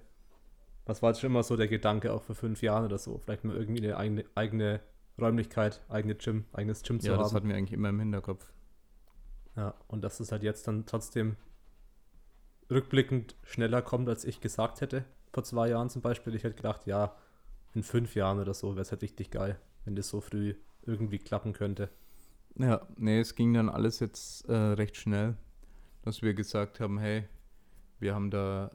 [0.86, 3.18] Was war jetzt schon immer so der Gedanke, auch für fünf Jahre oder so?
[3.20, 4.80] Vielleicht mal irgendwie eine eigene, eigene
[5.20, 7.20] Räumlichkeit, eigene Gym, eigenes Gym zu ja, haben.
[7.20, 8.52] Ja, das hatten wir eigentlich immer im Hinterkopf.
[9.56, 11.36] Ja, und dass es halt jetzt dann trotzdem
[12.70, 15.06] rückblickend schneller kommt, als ich gesagt hätte.
[15.32, 16.36] Vor zwei Jahren zum Beispiel.
[16.36, 17.16] Ich hätte gedacht, ja,
[17.74, 21.20] in fünf Jahren oder so wäre es halt richtig geil, wenn das so früh irgendwie
[21.20, 21.90] klappen könnte.
[22.56, 25.36] Ja, nee, es ging dann alles jetzt äh, recht schnell,
[26.02, 27.28] dass wir gesagt haben, hey,
[28.00, 28.72] wir haben da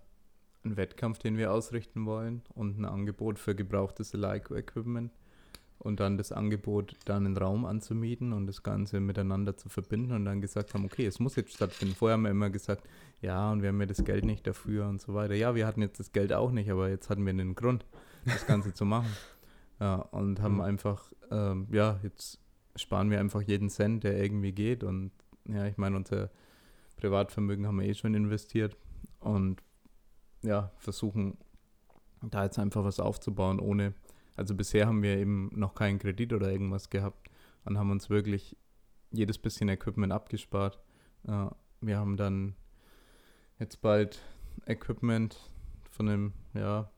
[0.64, 5.12] einen Wettkampf, den wir ausrichten wollen und ein Angebot für gebrauchtes Leico-Equipment
[5.78, 10.24] und dann das Angebot, da einen Raum anzumieten und das Ganze miteinander zu verbinden und
[10.24, 11.94] dann gesagt haben, okay, es muss jetzt stattfinden.
[11.94, 12.88] Vorher haben wir immer gesagt,
[13.20, 15.34] ja, und wir haben ja das Geld nicht dafür und so weiter.
[15.34, 17.84] Ja, wir hatten jetzt das Geld auch nicht, aber jetzt hatten wir einen Grund,
[18.24, 19.10] das Ganze zu machen.
[19.80, 20.60] Ja, und haben mhm.
[20.60, 22.38] einfach, ähm, ja, jetzt
[22.76, 25.10] sparen wir einfach jeden Cent, der irgendwie geht und
[25.48, 26.30] ja, ich meine, unser
[26.96, 28.76] Privatvermögen haben wir eh schon investiert
[29.24, 29.62] und
[30.42, 31.38] ja, versuchen
[32.22, 33.94] da jetzt einfach was aufzubauen, ohne,
[34.36, 37.30] also bisher haben wir eben noch keinen Kredit oder irgendwas gehabt
[37.64, 38.56] und haben uns wirklich
[39.10, 40.78] jedes bisschen Equipment abgespart.
[41.26, 41.46] Äh,
[41.80, 42.56] wir haben dann
[43.58, 44.20] jetzt bald
[44.66, 45.38] Equipment
[45.90, 46.90] von einem, ja,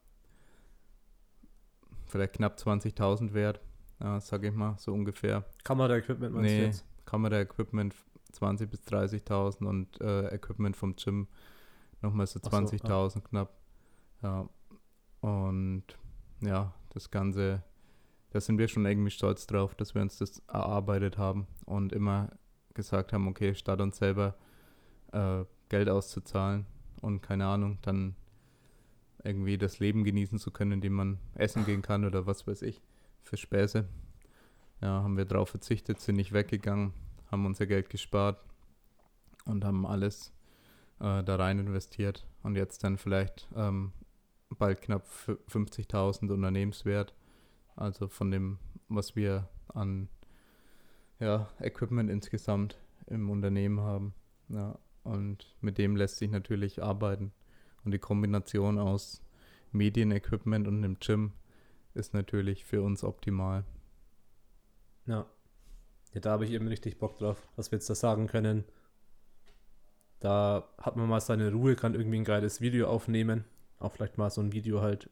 [2.06, 3.60] vielleicht knapp 20.000 wert,
[4.00, 5.44] äh, sage ich mal, so ungefähr.
[5.64, 6.84] Kamera-Equipment meinst nee, du jetzt?
[7.04, 7.94] Kamera-Equipment
[8.32, 11.28] 20.000 bis 30.000 und äh, Equipment vom Gym
[12.02, 13.24] Nochmal so 20.000 so, ja.
[13.28, 13.56] knapp.
[14.22, 14.48] Ja.
[15.20, 15.84] Und
[16.40, 17.62] ja, das Ganze,
[18.30, 22.30] da sind wir schon irgendwie stolz drauf, dass wir uns das erarbeitet haben und immer
[22.74, 24.34] gesagt haben, okay, statt uns selber
[25.12, 26.66] äh, Geld auszuzahlen
[27.00, 28.14] und keine Ahnung, dann
[29.24, 32.80] irgendwie das Leben genießen zu können, indem man essen gehen kann oder was weiß ich,
[33.22, 33.88] für Späße.
[34.80, 36.92] Ja, haben wir drauf verzichtet, sind nicht weggegangen,
[37.30, 38.38] haben unser Geld gespart
[39.44, 40.32] und haben alles
[41.00, 43.92] äh, da rein investiert und jetzt dann vielleicht ähm,
[44.50, 45.06] bald knapp
[45.50, 47.14] 50.000 Unternehmenswert.
[47.74, 50.08] Also von dem, was wir an
[51.18, 54.14] ja, Equipment insgesamt im Unternehmen haben.
[54.48, 57.32] Ja, und mit dem lässt sich natürlich arbeiten.
[57.84, 59.22] Und die Kombination aus
[59.72, 61.32] Medienequipment und einem Gym
[61.94, 63.64] ist natürlich für uns optimal.
[65.06, 65.26] Ja.
[66.12, 68.64] Ja, da habe ich eben richtig Bock drauf, was wir jetzt da sagen können.
[70.26, 73.44] Da hat man mal seine Ruhe, kann irgendwie ein geiles Video aufnehmen.
[73.78, 75.08] Auch vielleicht mal so ein Video halt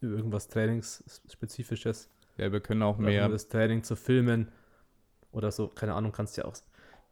[0.00, 2.08] über irgendwas Trainingsspezifisches.
[2.36, 3.28] Ja, wir können auch oder mehr.
[3.28, 4.52] das Training zu filmen
[5.32, 6.54] oder so, keine Ahnung, kannst ja auch.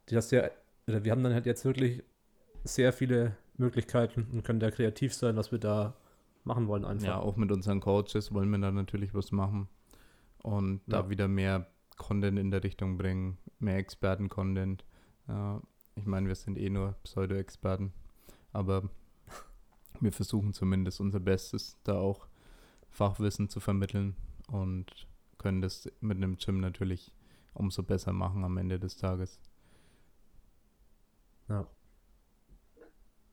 [0.05, 0.49] Du hast ja,
[0.87, 2.01] oder wir haben dann halt jetzt wirklich
[2.63, 5.97] sehr viele Möglichkeiten und können da kreativ sein, was wir da
[6.45, 7.07] machen wollen einfach.
[7.07, 9.67] Ja, auch mit unseren Coaches wollen wir da natürlich was machen
[10.43, 11.01] und ja.
[11.01, 14.85] da wieder mehr Content in der Richtung bringen, mehr Experten-Content.
[15.27, 15.61] Ja,
[15.97, 17.91] ich meine, wir sind eh nur Pseudo-Experten,
[18.53, 18.89] aber
[19.99, 22.27] wir versuchen zumindest unser Bestes, da auch
[22.89, 24.15] Fachwissen zu vermitteln
[24.51, 25.07] und
[25.37, 27.11] können das mit einem Gym natürlich
[27.53, 29.39] umso besser machen am Ende des Tages.
[31.49, 31.67] Ja.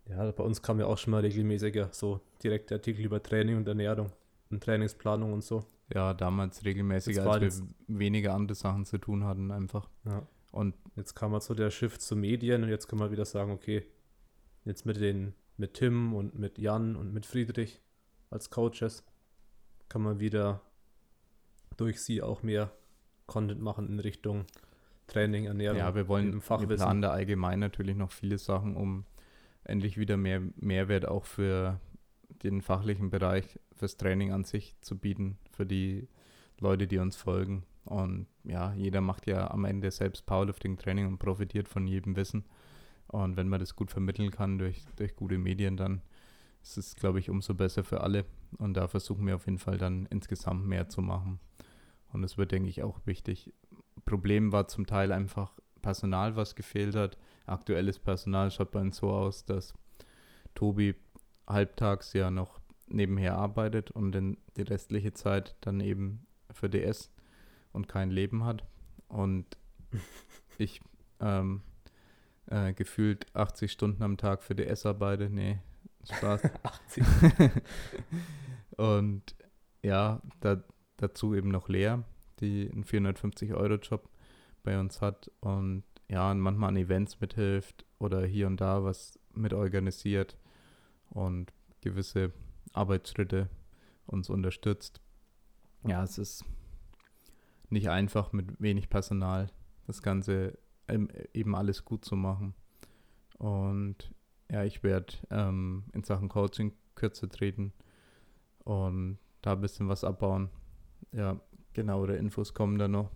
[0.06, 3.68] Ja, bei uns kam ja auch schon mal regelmäßiger so direkte Artikel über Training und
[3.68, 4.12] Ernährung
[4.50, 5.64] und Trainingsplanung und so.
[5.92, 9.88] Ja, damals regelmäßiger, als wir weniger andere Sachen zu tun hatten, einfach.
[10.04, 10.26] Ja.
[10.54, 13.50] Und jetzt kam halt so der Shift zu Medien und jetzt kann man wieder sagen,
[13.50, 13.84] okay,
[14.64, 17.80] jetzt mit den, mit Tim und mit Jan und mit Friedrich
[18.30, 19.04] als Coaches
[19.88, 20.62] kann man wieder
[21.76, 22.70] durch sie auch mehr
[23.26, 24.46] Content machen in Richtung
[25.08, 25.76] Training, Ernährung.
[25.76, 26.70] Ja, wir wollen im Fachwissen.
[26.70, 29.06] Wir planen da allgemein natürlich noch viele Sachen, um
[29.64, 31.80] endlich wieder mehr Mehrwert auch für
[32.44, 36.06] den fachlichen Bereich, fürs Training an sich zu bieten, für die
[36.60, 37.64] Leute, die uns folgen.
[37.84, 42.44] Und ja, jeder macht ja am Ende selbst Powerlifting-Training und profitiert von jedem Wissen.
[43.08, 46.00] Und wenn man das gut vermitteln kann durch, durch gute Medien, dann
[46.62, 48.24] ist es, glaube ich, umso besser für alle.
[48.58, 51.38] Und da versuchen wir auf jeden Fall dann insgesamt mehr zu machen.
[52.12, 53.52] Und das wird, denke ich, auch wichtig.
[54.06, 57.18] Problem war zum Teil einfach Personal, was gefehlt hat.
[57.44, 59.74] Aktuelles Personal schaut bei uns so aus, dass
[60.54, 60.94] Tobi
[61.46, 67.10] halbtags ja noch nebenher arbeitet und dann die restliche Zeit dann eben für DS
[67.74, 68.64] und kein Leben hat.
[69.08, 69.44] Und
[70.58, 70.80] ich
[71.20, 71.60] ähm,
[72.46, 75.28] äh, gefühlt 80 Stunden am Tag für DS arbeite.
[75.28, 75.58] Nee,
[76.10, 76.42] Spaß.
[76.62, 77.04] 80.
[78.76, 79.34] und
[79.82, 80.62] ja, da,
[80.96, 81.96] dazu eben noch Lea,
[82.40, 84.08] die einen 450-Euro-Job
[84.62, 89.52] bei uns hat und ja, manchmal an Events mithilft oder hier und da was mit
[89.52, 90.38] organisiert
[91.10, 92.32] und gewisse
[92.72, 93.48] Arbeitsschritte
[94.06, 95.00] uns unterstützt.
[95.86, 96.44] Ja, es ist
[97.74, 99.50] nicht einfach mit wenig Personal
[99.86, 100.56] das Ganze
[100.88, 102.54] eben alles gut zu machen.
[103.38, 104.14] Und
[104.50, 107.72] ja, ich werde ähm, in Sachen Coaching kürzer treten
[108.64, 110.48] und da ein bisschen was abbauen.
[111.12, 111.40] Ja,
[111.72, 113.10] genauere Infos kommen da noch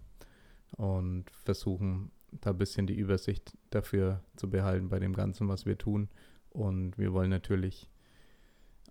[0.72, 5.78] und versuchen da ein bisschen die Übersicht dafür zu behalten bei dem Ganzen, was wir
[5.78, 6.08] tun.
[6.50, 7.88] Und wir wollen natürlich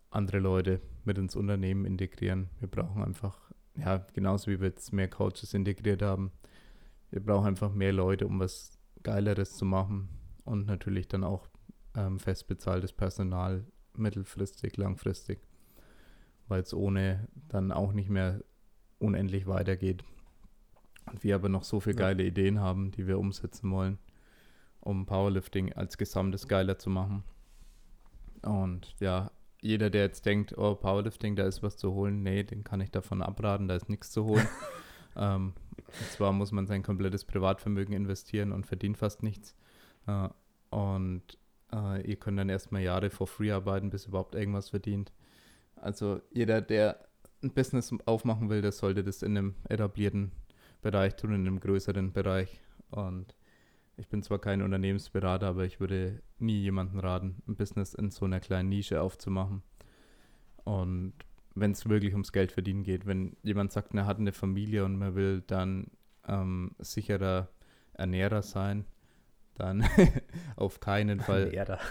[0.10, 2.50] andere Leute mit ins Unternehmen integrieren.
[2.60, 3.47] Wir brauchen einfach,
[3.78, 6.32] ja, genauso wie wir jetzt mehr Coaches integriert haben,
[7.10, 10.10] wir brauchen einfach mehr Leute, um was Geileres zu machen
[10.44, 11.48] und natürlich dann auch
[11.96, 15.40] ähm, festbezahltes Personal mittelfristig, langfristig,
[16.48, 18.44] weil es ohne dann auch nicht mehr
[19.00, 20.04] unendlich weitergeht.
[21.06, 22.30] Und wir aber noch so viele geile ja.
[22.30, 23.98] Ideen haben, die wir umsetzen wollen,
[24.82, 27.24] um Powerlifting als Gesamtes geiler zu machen.
[28.42, 29.32] Und ja,
[29.62, 32.92] jeder, der jetzt denkt, oh, Powerlifting, da ist was zu holen, nee, den kann ich
[32.92, 34.48] davon abraten, da ist nichts zu holen.
[35.16, 39.56] ähm, und zwar muss man sein komplettes Privatvermögen investieren und verdient fast nichts.
[40.06, 40.30] Äh,
[40.70, 41.38] und
[41.74, 45.12] äh, ihr könnt dann erstmal Jahre for free arbeiten, bis überhaupt irgendwas verdient.
[45.76, 47.08] Also jeder, der
[47.44, 50.32] ein Business aufmachen will, der sollte das in einem etablierten
[50.82, 52.62] Bereich tun, in einem größeren Bereich.
[52.90, 53.36] Und
[53.98, 58.26] ich bin zwar kein Unternehmensberater, aber ich würde nie jemanden raten, ein Business in so
[58.26, 59.64] einer kleinen Nische aufzumachen.
[60.64, 61.14] Und
[61.56, 64.98] wenn es wirklich ums Geld verdienen geht, wenn jemand sagt, er hat eine Familie und
[64.98, 65.88] man will dann
[66.28, 67.50] ähm, sicherer
[67.94, 68.86] Ernährer sein,
[69.56, 69.84] dann
[70.56, 71.46] auf keinen Fall.
[71.54, 71.80] Ernährer.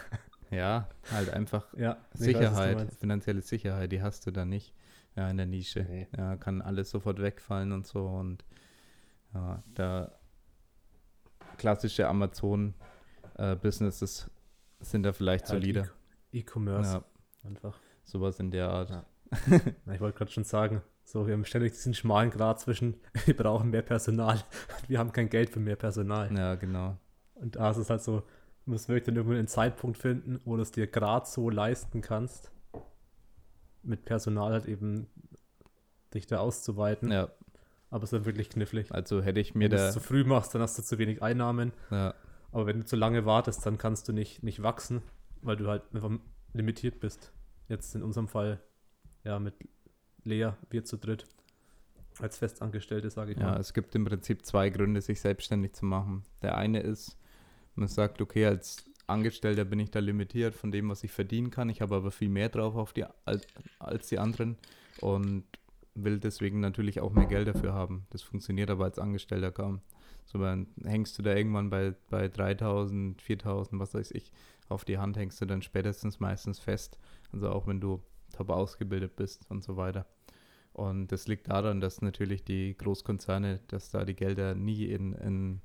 [0.49, 4.73] Ja, halt einfach ja, Sicherheit, weiß, finanzielle Sicherheit, die hast du da nicht
[5.16, 5.85] ja, in der Nische.
[5.88, 6.07] Nee.
[6.16, 8.07] Ja, kann alles sofort wegfallen und so.
[8.07, 8.45] Und
[9.35, 10.12] ja, da
[11.57, 14.27] klassische Amazon-Businesses äh,
[14.85, 15.88] sind da vielleicht halt solide.
[16.33, 16.95] E-Commerce.
[16.95, 17.05] Ja.
[17.45, 17.79] Einfach.
[18.05, 18.90] Sowas in der Art.
[18.90, 19.05] Ja.
[19.85, 23.37] Na, ich wollte gerade schon sagen, so, wir haben ständig diesen schmalen Grad zwischen, wir
[23.37, 24.40] brauchen mehr Personal,
[24.88, 26.35] wir haben kein Geld für mehr Personal.
[26.37, 26.97] Ja, genau.
[27.35, 28.25] Und da ist es halt so,
[28.66, 32.01] Du musst wirklich dann irgendwann einen Zeitpunkt finden, wo du es dir gerade so leisten
[32.01, 32.51] kannst,
[33.85, 35.07] mit Personal halt eben
[36.12, 37.12] dich da auszuweiten.
[37.12, 37.31] Ja,
[37.90, 38.92] Aber es ist dann wirklich knifflig.
[38.92, 39.88] also hätte ich mir Wenn du da.
[39.88, 41.72] es zu früh machst, dann hast du zu wenig Einnahmen.
[41.90, 42.14] Ja,
[42.53, 45.03] Aber wenn du zu lange wartest, dann kannst du nicht, nicht wachsen,
[45.42, 46.11] weil du halt einfach
[46.53, 47.33] limitiert bist.
[47.68, 48.61] Jetzt in unserem Fall,
[49.25, 49.55] ja, mit
[50.25, 51.27] Lea, wir zu dritt,
[52.18, 53.61] als Festangestellte, sage ich Ja, mal.
[53.61, 56.25] es gibt im Prinzip zwei Gründe, sich selbstständig zu machen.
[56.42, 57.16] Der eine ist,
[57.75, 61.68] man sagt, okay, als Angestellter bin ich da limitiert von dem, was ich verdienen kann.
[61.68, 63.46] Ich habe aber viel mehr drauf auf die, als,
[63.79, 64.57] als die anderen
[65.01, 65.44] und
[65.97, 68.07] will deswegen natürlich auch mehr Geld dafür haben.
[68.11, 69.81] Das funktioniert aber als Angestellter kaum.
[70.25, 74.33] So dann hängst du da irgendwann bei, bei 3000, 4000, was weiß ich,
[74.69, 76.99] auf die Hand hängst du dann spätestens meistens fest.
[77.33, 80.07] Also auch wenn du top ausgebildet bist und so weiter.
[80.73, 85.61] Und das liegt daran, dass natürlich die Großkonzerne, dass da die Gelder nie in, in,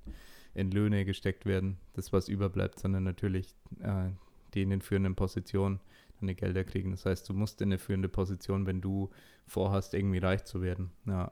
[0.54, 4.12] in Löhne gesteckt werden, das was überbleibt, sondern natürlich äh,
[4.54, 5.82] die in den führenden Positionen
[6.28, 6.92] die Gelder kriegen.
[6.92, 9.10] Das heißt, du musst in eine führende Position, wenn du
[9.48, 10.92] vorhast, irgendwie reich zu werden.
[11.06, 11.32] Ja.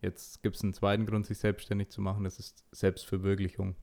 [0.00, 3.74] Jetzt gibt es einen zweiten Grund, sich selbstständig zu machen, das ist Selbstverwirklichung.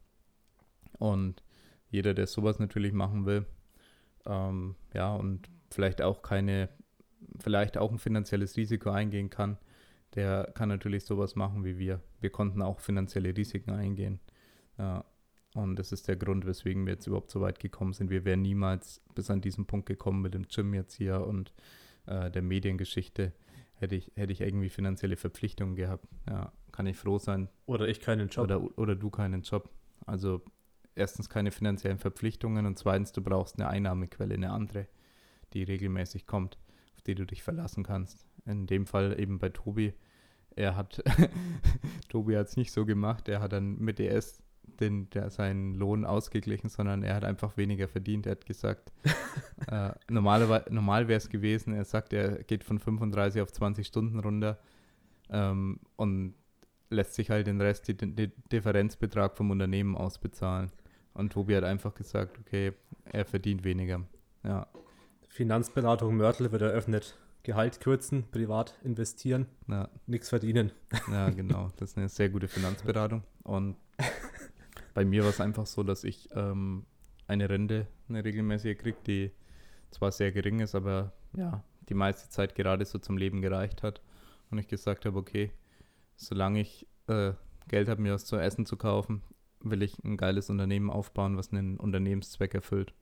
[0.98, 1.44] Und
[1.90, 3.46] jeder, der sowas natürlich machen will,
[4.26, 6.70] ähm, ja, und vielleicht auch keine,
[7.40, 9.58] vielleicht auch ein finanzielles Risiko eingehen kann,
[10.16, 12.02] der kann natürlich sowas machen wie wir.
[12.22, 14.20] Wir konnten auch finanzielle Risiken eingehen.
[14.78, 15.04] Ja,
[15.56, 18.10] und das ist der Grund, weswegen wir jetzt überhaupt so weit gekommen sind.
[18.10, 21.54] Wir wären niemals bis an diesen Punkt gekommen mit dem Gym jetzt hier und
[22.08, 23.32] äh, der Mediengeschichte.
[23.74, 26.08] Hätte ich, hätte ich irgendwie finanzielle Verpflichtungen gehabt.
[26.30, 28.44] Ja, kann ich froh sein, Oder ich keinen Job.
[28.44, 29.70] oder, oder du keinen Job.
[30.06, 30.42] Also
[30.94, 34.88] erstens keine finanziellen Verpflichtungen und zweitens, du brauchst eine Einnahmequelle, eine andere,
[35.54, 36.58] die regelmäßig kommt,
[36.96, 38.26] auf die du dich verlassen kannst.
[38.46, 39.94] In dem Fall eben bei Tobi.
[40.54, 41.02] Er hat,
[42.10, 44.42] Tobi hat es nicht so gemacht, er hat dann mit ES
[44.80, 48.26] den, der, seinen Lohn ausgeglichen, sondern er hat einfach weniger verdient.
[48.26, 48.92] Er hat gesagt,
[49.72, 54.20] äh, normalerweise, normal wäre es gewesen, er sagt, er geht von 35 auf 20 Stunden
[54.20, 54.60] runter
[55.30, 56.36] ähm, und
[56.90, 60.72] lässt sich halt den Rest, den, den Differenzbetrag vom Unternehmen ausbezahlen.
[61.14, 62.74] Und Tobi hat einfach gesagt, okay,
[63.06, 64.02] er verdient weniger.
[64.44, 64.68] Ja,
[65.36, 67.18] Finanzberatung Mörtel wird eröffnet.
[67.44, 70.72] Gehalt kürzen, privat investieren, ja, nichts verdienen.
[71.12, 71.72] ja, genau.
[71.76, 73.22] Das ist eine sehr gute Finanzberatung.
[73.44, 73.76] Und
[74.96, 76.86] bei mir war es einfach so, dass ich ähm,
[77.28, 79.32] eine Rente, eine regelmäßige kriege, die
[79.92, 84.02] zwar sehr gering ist, aber ja, die meiste Zeit gerade so zum Leben gereicht hat.
[84.50, 85.52] Und ich gesagt habe, okay,
[86.16, 87.34] solange ich äh,
[87.68, 89.22] Geld habe, mir was zu essen zu kaufen,
[89.60, 92.94] will ich ein geiles Unternehmen aufbauen, was einen Unternehmenszweck erfüllt.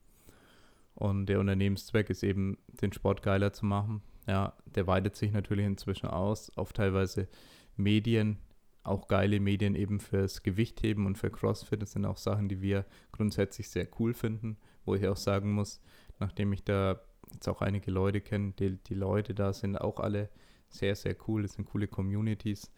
[0.96, 4.02] Und der Unternehmenszweck ist eben, den Sport geiler zu machen.
[4.26, 7.28] Ja, der weitet sich natürlich inzwischen aus auf teilweise
[7.76, 8.38] Medien,
[8.84, 11.82] auch geile Medien eben fürs Gewichtheben und für CrossFit.
[11.82, 15.80] Das sind auch Sachen, die wir grundsätzlich sehr cool finden, wo ich auch sagen muss,
[16.20, 17.00] nachdem ich da
[17.32, 20.28] jetzt auch einige Leute kenne, die, die Leute da sind auch alle
[20.68, 21.42] sehr, sehr cool.
[21.42, 22.70] Das sind coole Communities.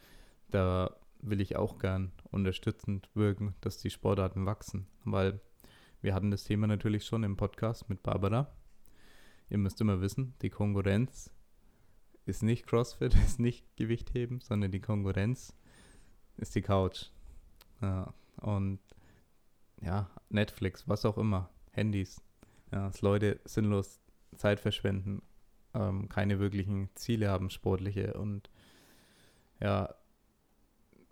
[0.51, 5.40] Da will ich auch gern unterstützend wirken, dass die Sportarten wachsen, weil
[6.01, 8.55] wir hatten das Thema natürlich schon im Podcast mit Barbara.
[9.49, 11.33] Ihr müsst immer wissen, die Konkurrenz
[12.27, 15.57] ist nicht CrossFit, ist nicht Gewichtheben, sondern die Konkurrenz
[16.37, 17.07] ist die Couch.
[17.81, 18.79] Ja, und
[19.81, 22.22] ja, Netflix, was auch immer, Handys.
[22.72, 24.01] Ja, dass Leute sinnlos
[24.37, 25.22] Zeit verschwenden,
[25.75, 28.51] ähm, keine wirklichen Ziele haben, sportliche und
[29.61, 29.94] ja,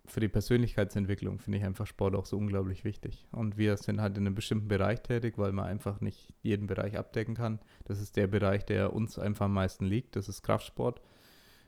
[0.07, 3.25] für die Persönlichkeitsentwicklung finde ich einfach Sport auch so unglaublich wichtig.
[3.31, 6.97] Und wir sind halt in einem bestimmten Bereich tätig, weil man einfach nicht jeden Bereich
[6.97, 7.59] abdecken kann.
[7.85, 10.15] Das ist der Bereich, der uns einfach am meisten liegt.
[10.15, 11.01] Das ist Kraftsport.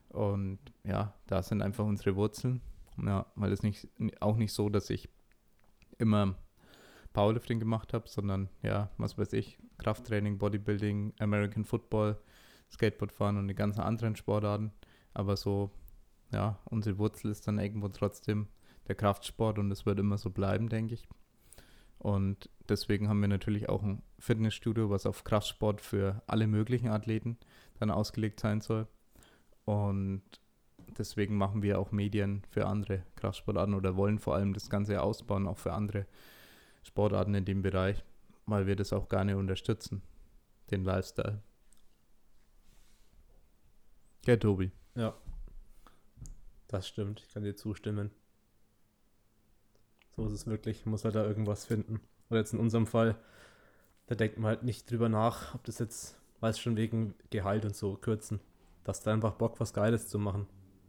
[0.09, 2.61] Und ja, da sind einfach unsere Wurzeln.
[3.05, 3.87] Ja, weil es nicht
[4.19, 5.09] auch nicht so, dass ich
[5.97, 6.35] immer
[7.13, 12.17] Powerlifting gemacht habe, sondern ja, was weiß ich, Krafttraining, Bodybuilding, American Football,
[12.71, 14.71] Skateboardfahren und die ganzen anderen Sportarten.
[15.13, 15.71] Aber so
[16.31, 18.47] ja, unsere Wurzel ist dann irgendwo trotzdem
[18.87, 21.07] der Kraftsport und es wird immer so bleiben, denke ich.
[21.99, 27.37] Und deswegen haben wir natürlich auch ein Fitnessstudio, was auf Kraftsport für alle möglichen Athleten
[27.79, 28.87] dann ausgelegt sein soll.
[29.65, 30.21] Und
[30.97, 35.47] deswegen machen wir auch Medien für andere Kraftsportarten oder wollen vor allem das Ganze ausbauen,
[35.47, 36.05] auch für andere
[36.83, 38.03] Sportarten in dem Bereich,
[38.45, 40.01] weil wir das auch gerne unterstützen,
[40.71, 41.41] den Lifestyle.
[44.25, 44.71] Ja, Tobi.
[44.95, 45.13] Ja.
[46.67, 48.11] Das stimmt, ich kann dir zustimmen.
[50.15, 52.01] So ist es wirklich, muss halt da irgendwas finden.
[52.29, 53.15] Oder jetzt in unserem Fall,
[54.07, 57.75] da denkt man halt nicht drüber nach, ob das jetzt, weiß schon wegen Gehalt und
[57.75, 58.41] so kürzen,
[58.83, 60.47] dass da einfach Bock, was Geiles zu machen.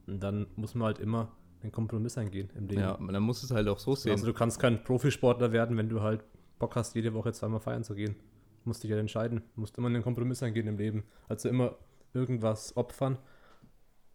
[0.09, 1.32] Und dann muss man halt immer
[1.62, 2.80] einen Kompromiss eingehen im Leben.
[2.80, 4.12] Ja, man muss es halt auch so sehen.
[4.12, 6.24] Also du kannst kein Profisportler werden, wenn du halt
[6.59, 8.16] Bock hast, jede Woche zweimal feiern zu gehen.
[8.64, 9.42] Musst dich ja entscheiden.
[9.56, 11.04] Musst immer einen Kompromiss eingehen im Leben.
[11.28, 11.76] Also immer
[12.12, 13.18] irgendwas opfern,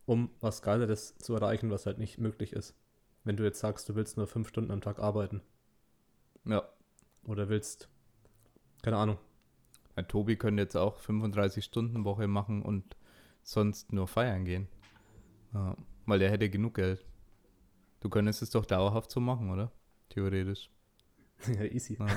[0.06, 2.76] um was Geileres zu erreichen, was halt nicht möglich ist.
[3.24, 5.42] Wenn du jetzt sagst, du willst nur fünf Stunden am Tag arbeiten.
[6.46, 6.64] Ja.
[7.26, 7.90] Oder willst,
[8.82, 9.18] keine Ahnung.
[9.96, 10.04] ja.
[10.04, 12.98] Tobi könnte jetzt auch 35 Stunden Woche machen und
[13.44, 14.68] sonst nur feiern gehen.
[15.54, 15.76] Ja.
[16.06, 17.06] Weil der hätte genug Geld.
[18.00, 19.72] Du könntest es doch dauerhaft so machen, oder?
[20.10, 20.70] Theoretisch.
[21.48, 21.98] ja, easy.
[22.00, 22.08] Ja.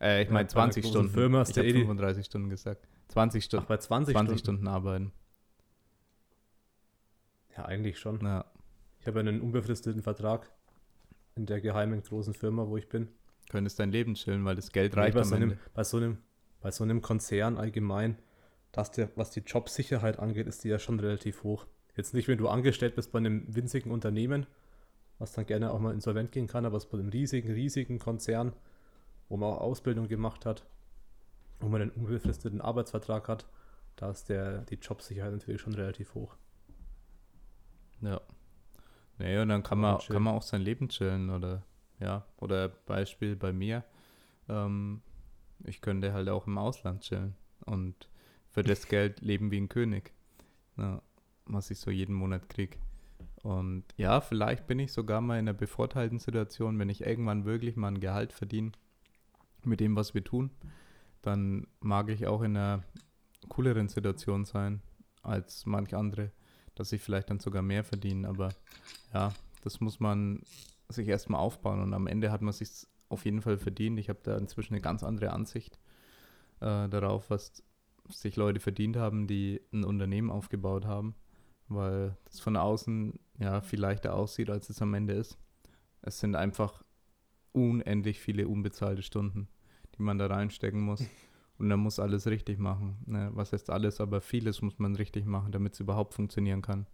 [0.00, 1.12] äh, ich Ja, meine bei einer 20 großen Stunden.
[1.12, 2.88] Firma hast ich habe eh die- 35 Stunden gesagt.
[3.08, 3.66] 20 Ach, Stunden.
[3.66, 4.60] bei 20, 20 Stunden.
[4.60, 5.12] Stunden arbeiten.
[7.56, 8.20] Ja, eigentlich schon.
[8.24, 8.44] Ja.
[9.00, 10.50] Ich habe einen unbefristeten Vertrag
[11.34, 13.08] in der geheimen großen Firma, wo ich bin.
[13.50, 15.62] Könntest dein Leben chillen, weil das Geld Nee, reicht bei, am so einem, Ende.
[15.74, 16.18] bei, so einem,
[16.60, 18.16] bei so einem Konzern allgemein,
[18.72, 21.66] dass der, was die Jobsicherheit angeht, ist die ja schon relativ hoch.
[21.96, 24.46] Jetzt nicht, wenn du angestellt bist bei einem winzigen Unternehmen,
[25.18, 28.54] was dann gerne auch mal insolvent gehen kann, aber es bei einem riesigen, riesigen Konzern,
[29.28, 30.64] wo man auch Ausbildung gemacht hat,
[31.60, 33.46] wo man einen unbefristeten Arbeitsvertrag hat,
[33.96, 36.34] da ist der, die Jobsicherheit natürlich schon relativ hoch.
[38.00, 38.20] Ja.
[39.18, 40.14] Nee, und dann kann man chillen.
[40.14, 41.62] kann man auch sein Leben chillen oder
[42.02, 42.24] ja.
[42.38, 43.84] Oder Beispiel bei mir.
[44.48, 45.02] Ähm,
[45.64, 48.08] ich könnte halt auch im Ausland chillen und
[48.52, 50.12] für das Geld leben wie ein König.
[50.76, 51.02] Ja,
[51.46, 52.78] was ich so jeden Monat kriege.
[53.42, 57.76] Und ja, vielleicht bin ich sogar mal in einer bevorteilten Situation, wenn ich irgendwann wirklich
[57.76, 58.72] mal ein Gehalt verdiene
[59.64, 60.50] mit dem, was wir tun,
[61.22, 62.84] dann mag ich auch in einer
[63.48, 64.80] cooleren Situation sein
[65.22, 66.30] als manch andere,
[66.74, 68.28] dass ich vielleicht dann sogar mehr verdiene.
[68.28, 68.50] Aber
[69.12, 69.32] ja,
[69.62, 70.42] das muss man
[70.88, 73.98] sich erstmal aufbauen und am Ende hat man sich auf jeden Fall verdient.
[73.98, 75.78] Ich habe da inzwischen eine ganz andere Ansicht
[76.60, 77.62] äh, darauf, was
[78.08, 81.14] sich Leute verdient haben, die ein Unternehmen aufgebaut haben,
[81.68, 85.38] weil das von außen ja viel leichter aussieht, als es am Ende ist.
[86.02, 86.82] Es sind einfach
[87.52, 89.48] unendlich viele unbezahlte Stunden,
[89.96, 91.02] die man da reinstecken muss.
[91.58, 92.98] Und man muss alles richtig machen.
[93.06, 93.30] Ne?
[93.34, 96.86] Was heißt alles, aber vieles muss man richtig machen, damit es überhaupt funktionieren kann.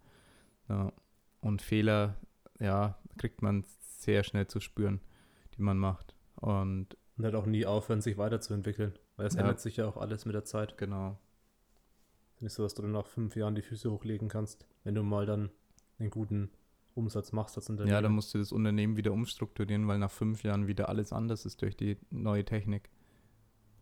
[0.67, 0.93] Ja.
[1.41, 2.17] Und Fehler,
[2.59, 5.01] ja, kriegt man sehr schnell zu spüren,
[5.55, 6.13] die man macht.
[6.35, 8.93] Und Und halt auch nie aufhören, sich weiterzuentwickeln.
[9.19, 9.41] Weil es Ja.
[9.41, 10.77] ändert sich ja auch alles mit der Zeit.
[10.77, 11.17] genau,
[12.39, 15.25] Nicht so, dass du dann nach fünf Jahren die Füße hochlegen kannst, wenn du mal
[15.25, 15.49] dann
[15.99, 16.49] einen guten
[16.95, 17.93] Umsatz machst als Unternehmen.
[17.93, 21.45] Ja, dann musst du das Unternehmen wieder umstrukturieren, weil nach fünf Jahren wieder alles anders
[21.45, 22.89] ist durch die neue Technik.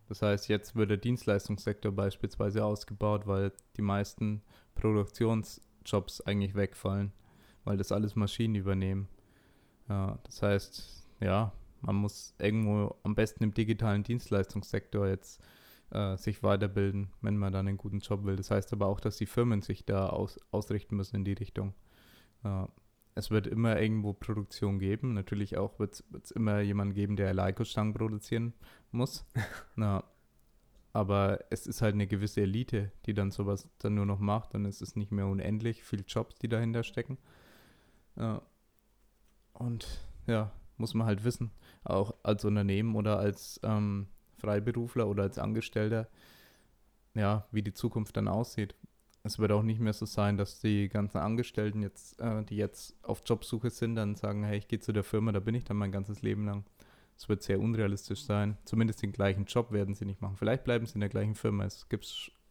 [0.08, 4.42] Das heißt, jetzt wird der Dienstleistungssektor beispielsweise ausgebaut, weil die meisten
[4.74, 7.12] Produktionsjobs eigentlich wegfallen,
[7.62, 9.06] weil das alles Maschinen übernehmen.
[9.88, 15.42] Ja, das heißt, ja, man muss irgendwo am besten im digitalen Dienstleistungssektor jetzt
[15.90, 18.36] äh, sich weiterbilden, wenn man dann einen guten Job will.
[18.36, 21.74] Das heißt aber auch, dass die Firmen sich da aus, ausrichten müssen in die Richtung.
[22.44, 22.68] Ja,
[23.14, 25.14] es wird immer irgendwo Produktion geben.
[25.14, 28.54] Natürlich auch wird es immer jemanden geben, der Leico-Stangen produzieren
[28.92, 29.26] muss.
[29.76, 30.04] Na,
[30.92, 34.54] aber es ist halt eine gewisse Elite, die dann sowas dann nur noch macht.
[34.54, 37.18] Dann ist es nicht mehr unendlich viel Jobs, die dahinter stecken.
[38.16, 38.42] Ja.
[39.52, 41.50] Und ja, muss man halt wissen,
[41.84, 44.08] auch als Unternehmen oder als ähm,
[44.38, 46.08] Freiberufler oder als Angestellter,
[47.14, 48.74] ja, wie die Zukunft dann aussieht.
[49.24, 52.96] Es wird auch nicht mehr so sein, dass die ganzen Angestellten jetzt, äh, die jetzt
[53.02, 55.76] auf Jobsuche sind, dann sagen, hey, ich gehe zu der Firma, da bin ich dann
[55.76, 56.64] mein ganzes Leben lang.
[57.16, 58.56] Es wird sehr unrealistisch sein.
[58.64, 60.36] Zumindest den gleichen Job werden sie nicht machen.
[60.36, 61.64] Vielleicht bleiben sie in der gleichen Firma.
[61.64, 61.86] Es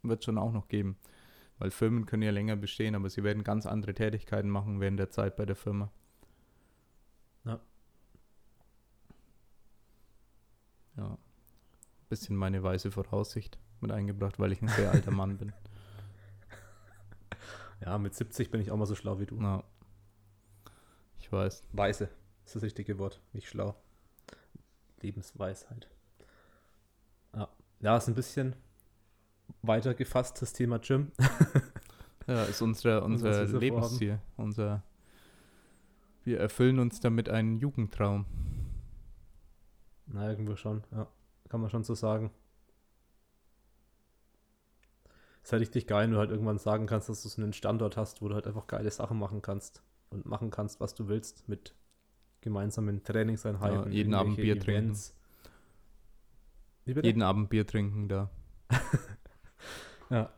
[0.04, 0.98] wird schon auch noch geben.
[1.58, 5.10] Weil Firmen können ja länger bestehen, aber sie werden ganz andere Tätigkeiten machen während der
[5.10, 5.90] Zeit bei der Firma.
[10.98, 11.18] Ja.
[12.10, 15.54] Bisschen meine weise Voraussicht mit eingebracht, weil ich ein sehr alter Mann bin.
[17.86, 19.40] Ja, mit 70 bin ich auch mal so schlau wie du.
[19.40, 19.64] Ja.
[21.20, 21.62] Ich weiß.
[21.74, 22.10] Weise
[22.44, 23.76] ist das richtige Wort, nicht schlau.
[25.02, 25.88] Lebensweisheit.
[27.36, 27.48] Ja,
[27.80, 28.56] ja ist ein bisschen
[29.62, 31.12] weiter gefasst, das Thema Gym.
[32.28, 34.20] Ja, ist unsere, unser Lebensziel.
[34.36, 34.84] Unser,
[36.26, 38.26] wir erfüllen uns damit einen Jugendtraum.
[40.08, 41.08] Na, irgendwo schon, ja.
[41.50, 42.32] Kann man schon so sagen.
[45.44, 47.96] Ist halt richtig geil, wenn du halt irgendwann sagen kannst, dass du so einen Standort
[47.96, 51.48] hast, wo du halt einfach geile Sachen machen kannst und machen kannst, was du willst
[51.48, 51.74] mit
[52.42, 53.84] gemeinsamen Trainingseinheiten.
[53.84, 54.98] Ja, jeden Abend Bier trinken.
[56.86, 57.08] Wie bitte?
[57.08, 58.30] Jeden Abend Bier trinken da.
[60.10, 60.32] Ja.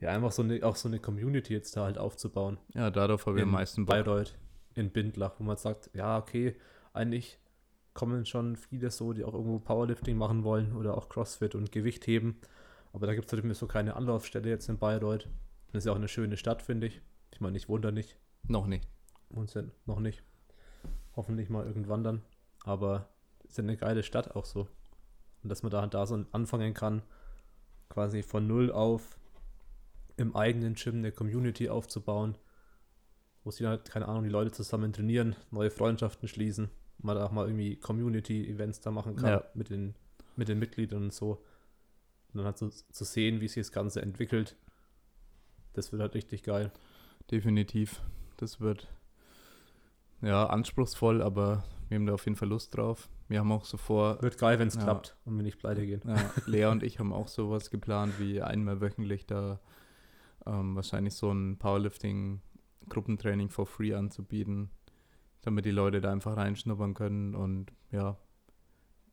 [0.00, 2.58] Ja, einfach so eine, auch so eine Community jetzt da halt aufzubauen.
[2.74, 3.96] Ja, darauf habe ich am meisten Bock.
[3.96, 4.36] Bayreuth,
[4.74, 6.56] in Bindlach, wo man sagt, ja, okay,
[6.92, 7.38] eigentlich
[7.94, 12.06] kommen schon viele so, die auch irgendwo Powerlifting machen wollen oder auch Crossfit und Gewicht
[12.06, 12.40] heben.
[12.92, 15.28] Aber da gibt es natürlich so keine Anlaufstelle jetzt in Bayreuth.
[15.72, 17.00] Das ist ja auch eine schöne Stadt, finde ich.
[17.32, 18.16] Ich meine, ich wundere nicht.
[18.46, 18.88] Noch nicht.
[19.30, 20.22] Ja noch nicht.
[21.16, 22.22] Hoffentlich mal irgendwann dann.
[22.64, 23.08] Aber
[23.44, 24.68] ist ja eine geile Stadt auch so.
[25.42, 27.02] Und dass man da, da so anfangen kann,
[27.88, 29.18] quasi von null auf
[30.16, 32.36] im eigenen Gym eine Community aufzubauen,
[33.42, 36.70] wo sich halt, keine Ahnung, die Leute zusammen trainieren, neue Freundschaften schließen,
[37.04, 39.44] man auch mal irgendwie Community-Events da machen kann Ja.
[39.54, 39.94] mit, den,
[40.36, 41.32] mit den Mitgliedern und so.
[42.32, 44.56] Und dann halt so zu sehen, wie sich das Ganze entwickelt,
[45.74, 46.72] das wird halt richtig geil.
[47.30, 48.00] Definitiv.
[48.36, 48.88] Das wird
[50.22, 53.08] ja anspruchsvoll, aber wir haben da auf jeden Fall Lust drauf.
[53.28, 54.82] Wir haben auch so vor, Wird geil, wenn es Ja.
[54.84, 56.02] klappt und wir nicht pleite gehen.
[56.06, 59.60] Ja, Lea und ich haben auch sowas geplant, wie einmal wöchentlich da
[60.46, 64.70] ähm, wahrscheinlich so ein Powerlifting-Gruppentraining for free anzubieten,
[65.46, 68.16] damit die Leute da einfach reinschnuppern können und ja,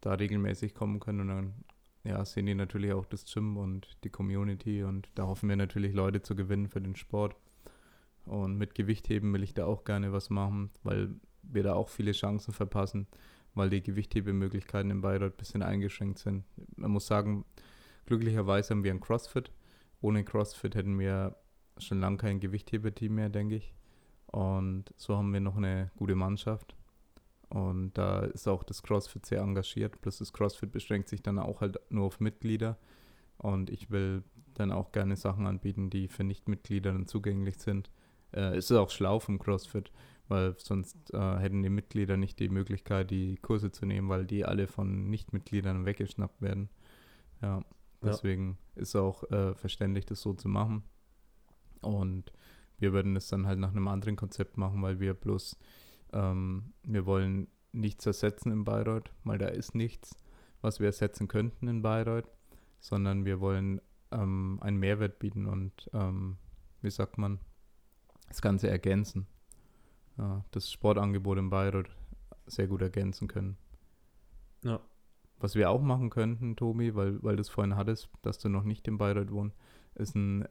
[0.01, 1.53] da regelmäßig kommen können und dann
[2.03, 5.93] ja, sehen die natürlich auch das Gym und die Community und da hoffen wir natürlich
[5.93, 7.36] Leute zu gewinnen für den Sport.
[8.25, 11.09] Und mit Gewichtheben will ich da auch gerne was machen, weil
[11.43, 13.07] wir da auch viele Chancen verpassen,
[13.53, 16.43] weil die Gewichthebemöglichkeiten in Bayreuth ein bisschen eingeschränkt sind.
[16.75, 17.45] Man muss sagen,
[18.05, 19.51] glücklicherweise haben wir ein CrossFit.
[20.01, 21.36] Ohne CrossFit hätten wir
[21.77, 23.73] schon lange kein Gewichtheberteam mehr, denke ich.
[24.32, 26.75] Und so haben wir noch eine gute Mannschaft.
[27.49, 29.99] Und da ist auch das CrossFit sehr engagiert.
[30.01, 32.77] Plus das CrossFit beschränkt sich dann auch halt nur auf Mitglieder.
[33.38, 34.23] Und ich will
[34.53, 37.91] dann auch gerne Sachen anbieten, die für Nichtmitglieder dann zugänglich sind.
[38.32, 39.91] Äh, es ist auch schlau vom CrossFit,
[40.29, 44.45] weil sonst äh, hätten die Mitglieder nicht die Möglichkeit, die Kurse zu nehmen, weil die
[44.45, 46.69] alle von Nichtmitgliedern weggeschnappt werden.
[47.41, 47.61] Ja,
[48.01, 50.84] deswegen ist auch äh, verständlich, das so zu machen.
[51.82, 52.32] Und
[52.82, 55.57] wir würden das dann halt nach einem anderen Konzept machen, weil wir bloß,
[56.13, 60.15] ähm, wir wollen nichts ersetzen in Bayreuth, weil da ist nichts,
[60.61, 62.27] was wir ersetzen könnten in Bayreuth,
[62.79, 66.38] sondern wir wollen ähm, einen Mehrwert bieten und, ähm,
[66.82, 67.39] wie sagt man,
[68.27, 69.27] das Ganze ergänzen.
[70.17, 71.95] Ja, das Sportangebot in Bayreuth
[72.47, 73.57] sehr gut ergänzen können.
[74.63, 74.79] Ja.
[75.39, 78.63] Was wir auch machen könnten, Tobi, weil, weil du es vorhin hattest, dass du noch
[78.63, 79.57] nicht in Bayreuth wohnst,
[79.95, 80.47] ist ein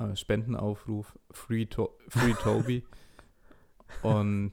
[0.00, 2.84] äh, Spendenaufruf Free, to Free Toby.
[4.02, 4.52] und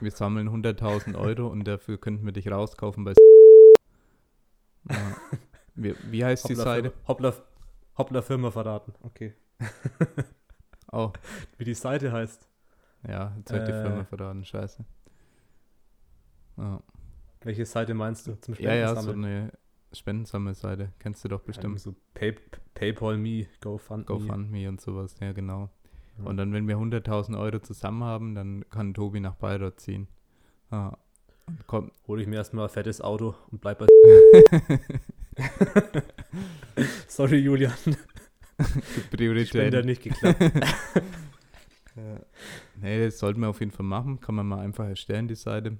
[0.00, 3.12] wir sammeln 100.000 Euro und dafür könnten wir dich rauskaufen bei
[4.90, 5.16] ja.
[5.74, 6.90] wie, wie heißt die Hoppla, Seite?
[6.90, 7.34] Firma, Hoppla,
[7.98, 8.94] Hoppla Firma verraten.
[9.02, 9.34] Okay.
[10.92, 11.12] Oh,
[11.58, 12.48] Wie die Seite heißt.
[13.08, 13.82] ja, jetzt wird die Äh.
[13.82, 14.84] Firma verraten, scheiße.
[16.58, 16.82] Ja,
[17.40, 19.52] Welche Seite meinst du zum ja, ja, so eine
[19.92, 21.80] Spendensammelseite, kennst du doch bestimmt.
[21.80, 22.36] So Pay,
[22.76, 24.04] PayPal Me, GoFundMe.
[24.04, 25.70] GoFundMe und sowas, ja genau.
[26.18, 26.24] Ja.
[26.26, 30.06] Und dann, wenn wir 100.000 Euro zusammen haben, dann kann Tobi nach Bayreuth ziehen.
[30.70, 30.96] Ah.
[31.46, 31.92] Und kommt.
[32.06, 33.86] Hole ich mir erstmal ein fettes Auto und bleib bei.
[37.08, 37.72] Sorry, Julian.
[39.10, 39.84] Priorität.
[39.84, 40.40] nicht geklappt.
[42.78, 44.20] Nee, das sollten wir auf jeden Fall machen.
[44.20, 45.78] Kann man mal einfach erstellen, die Seite.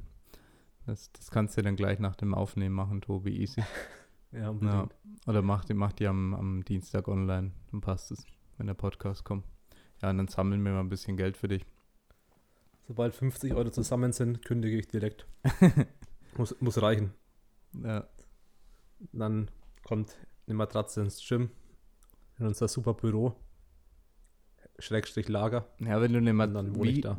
[0.86, 3.62] Das, das kannst du dann gleich nach dem Aufnehmen machen, Tobi, easy.
[4.32, 4.88] ja, Ja.
[5.26, 7.52] Oder mach die, mach die am, am Dienstag online.
[7.70, 8.24] Dann passt es,
[8.58, 9.44] wenn der Podcast kommt.
[10.02, 11.64] Ja, und dann sammeln wir mal ein bisschen Geld für dich.
[12.86, 15.26] Sobald 50 Euro zusammen sind, kündige ich direkt.
[16.36, 17.12] muss, muss reichen.
[17.82, 18.06] Ja,
[19.12, 19.50] Dann
[19.84, 20.16] kommt
[20.46, 21.50] eine Matratze ins Gym.
[22.38, 23.34] In unser super Büro.
[24.78, 25.66] Schrägstrich Lager.
[25.80, 26.32] ja wenn du eine
[26.84, 27.18] ich wie, da.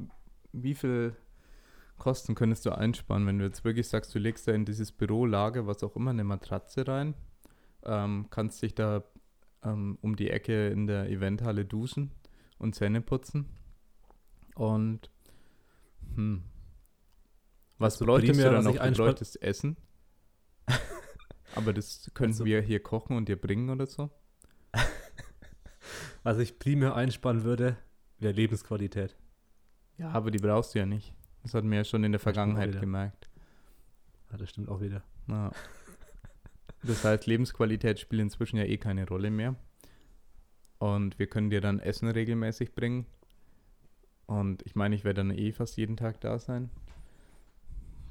[0.54, 1.16] wie viel
[1.98, 5.26] Kosten könntest du einsparen, wenn du jetzt wirklich sagst, du legst da in dieses Büro,
[5.26, 7.16] Lager, was auch immer, eine Matratze rein,
[7.84, 9.04] ähm, kannst dich da
[9.64, 12.12] ähm, um die Ecke in der Eventhalle duschen
[12.60, 13.46] und Zähne putzen
[14.56, 15.10] und
[16.16, 16.44] hm,
[17.80, 18.82] was Also bräuchtest du primär, dann noch?
[18.84, 19.78] Du bräuchtest Essen.
[21.56, 24.10] Aber das können Also- wir hier kochen und dir bringen oder so.
[26.24, 27.78] Was ich primär einsparen würde,
[28.20, 29.16] wäre Lebensqualität.
[29.98, 31.14] Ja, aber die brauchst du ja nicht.
[31.44, 33.30] Das hatten wir ja schon in der Vergangenheit gemerkt.
[34.32, 35.04] Ja, das stimmt auch wieder.
[35.28, 35.52] Ja.
[36.84, 39.56] Das heißt, Lebensqualität spielt inzwischen ja eh keine Rolle mehr.
[40.80, 43.06] Und wir können dir dann Essen regelmäßig bringen.
[44.26, 46.70] Und ich meine, ich werde dann eh fast jeden Tag da sein.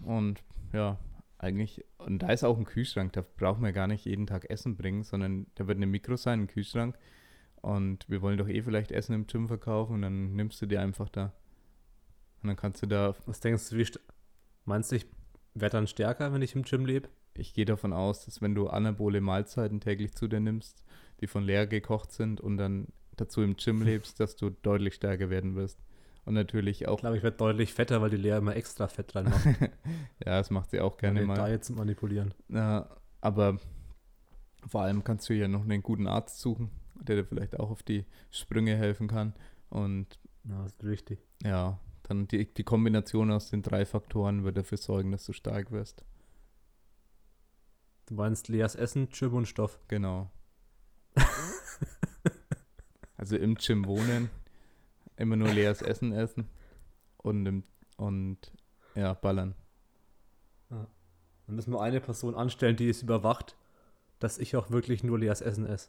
[0.03, 0.99] Und ja,
[1.39, 4.77] eigentlich, und da ist auch ein Kühlschrank, da brauchen wir gar nicht jeden Tag Essen
[4.77, 6.99] bringen, sondern da wird ein Mikro sein, ein Kühlschrank.
[7.61, 10.81] Und wir wollen doch eh vielleicht Essen im Gym verkaufen und dann nimmst du dir
[10.81, 11.33] einfach da.
[12.43, 14.01] Und dann kannst du da Was denkst du, wie st-
[14.65, 15.07] meinst du, ich
[15.55, 17.09] werde dann stärker, wenn ich im Gym lebe?
[17.39, 20.83] ich gehe davon aus, dass wenn du anabole Mahlzeiten täglich zu dir nimmst,
[21.21, 25.29] die von leer gekocht sind und dann dazu im Gym lebst, dass du deutlich stärker
[25.29, 25.79] werden wirst.
[26.25, 29.15] Und natürlich Ich auch, glaube, ich werde deutlich fetter, weil die Lea immer extra Fett
[29.15, 29.45] reinmacht.
[30.25, 31.37] ja, das macht sie auch gerne mal.
[31.51, 32.33] Diet zu manipulieren.
[32.49, 32.89] Ja,
[33.21, 33.59] aber
[34.67, 36.71] vor allem kannst du ja noch einen guten Arzt suchen,
[37.03, 39.35] der dir vielleicht auch auf die Sprünge helfen kann.
[39.69, 41.21] Und Ja, das ist wichtig.
[41.45, 41.79] ja,
[42.09, 46.05] dann die, die Kombination aus den drei Faktoren wird dafür sorgen, dass du stark wirst.
[48.07, 49.81] Du meinst Leas Essen, Gym und Stoff.
[49.89, 50.31] Genau.
[53.17, 54.31] also im Gym wohnen,
[55.17, 56.49] immer nur Leas Essen essen
[57.17, 57.65] und, im,
[57.97, 58.53] und
[58.95, 59.57] ja, ballern.
[60.69, 63.57] Dann müssen wir eine Person anstellen, die es überwacht,
[64.21, 65.89] dass ich auch wirklich nur Leas Essen esse.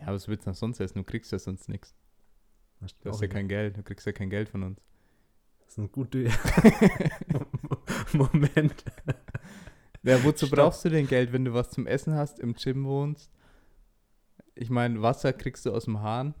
[0.00, 0.98] Ja, was willst du noch sonst essen?
[0.98, 1.94] Du kriegst ja sonst nichts.
[2.86, 4.80] Stimmt Du hast ja kein Geld, du kriegst ja kein Geld von uns.
[5.60, 6.18] Das ist ein guter
[8.12, 8.84] Moment.
[10.02, 10.58] Ja, wozu Stopp.
[10.58, 13.30] brauchst du denn Geld, wenn du was zum Essen hast, im Gym wohnst?
[14.54, 16.34] Ich meine, Wasser kriegst du aus dem Hahn.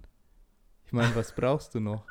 [0.86, 2.06] Ich meine, was brauchst du noch?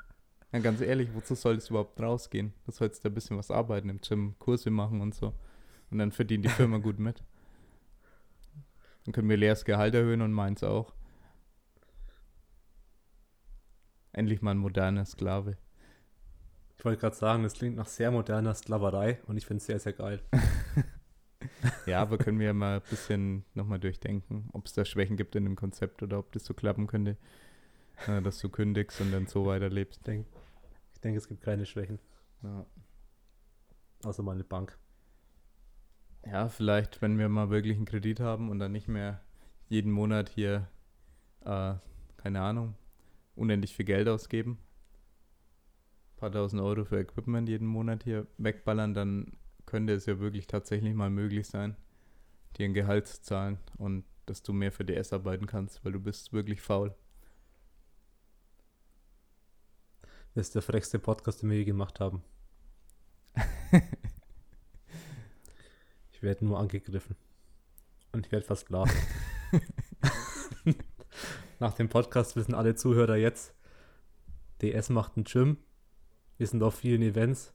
[0.52, 2.54] Ja, ganz ehrlich, wozu soll es überhaupt rausgehen?
[2.66, 5.34] Du sollst da ein bisschen was arbeiten im Gym, Kurse machen und so.
[5.90, 7.24] Und dann verdient die Firma gut mit.
[9.06, 10.94] Dann können wir Leas Gehalt erhöhen und meins auch.
[14.18, 15.58] Endlich mal ein moderner Sklave.
[16.76, 19.80] Ich wollte gerade sagen, das klingt nach sehr moderner Sklaverei und ich finde es sehr,
[19.80, 20.22] sehr geil.
[21.86, 25.44] Ja, aber können wir mal ein bisschen nochmal durchdenken, ob es da Schwächen gibt in
[25.46, 27.16] dem Konzept oder ob das so klappen könnte,
[28.08, 30.00] äh, dass du kündigst und dann so weiterlebst.
[30.00, 30.28] Ich denke,
[30.94, 32.00] ich denk, es gibt keine Schwächen,
[32.44, 32.66] Ja.
[34.04, 34.78] außer meine Bank.
[36.26, 39.22] ja, vielleicht, wenn wir mal wirklich einen Kredit haben und dann nicht mehr
[39.70, 40.68] jeden Monat hier,
[41.46, 41.76] äh,
[42.18, 42.76] keine Ahnung,
[43.38, 44.58] unendlich viel Geld ausgeben,
[46.16, 50.48] ein paar tausend Euro für Equipment jeden Monat hier wegballern, dann könnte es ja wirklich
[50.48, 51.76] tatsächlich mal möglich sein,
[52.58, 56.00] dir ein Gehalt zu zahlen und dass du mehr für DS arbeiten kannst, weil du
[56.00, 56.94] bist wirklich faul.
[60.36, 62.22] Das ist der frechste Podcast, den wir je gemacht haben.
[66.12, 67.16] ich werde nur angegriffen.
[68.12, 68.96] Und ich werde versklavt.
[71.60, 73.56] Nach dem Podcast wissen alle Zuhörer jetzt,
[74.62, 75.58] DS macht ein Gym.
[76.38, 77.54] Wir sind auf vielen Events.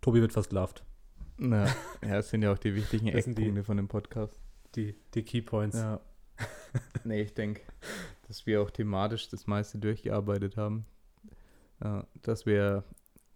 [0.00, 0.84] Tobi wird versklavt.
[1.38, 1.66] Na,
[2.02, 4.40] ja, das sind ja auch die wichtigen die- Eckpunkte von dem Podcast.
[4.74, 5.76] Die, die Key Points.
[5.76, 6.00] Ja.
[7.04, 7.62] nee, ich denke,
[8.28, 10.86] dass wir auch thematisch das meiste durchgearbeitet haben.
[11.82, 12.84] Ja, dass wir,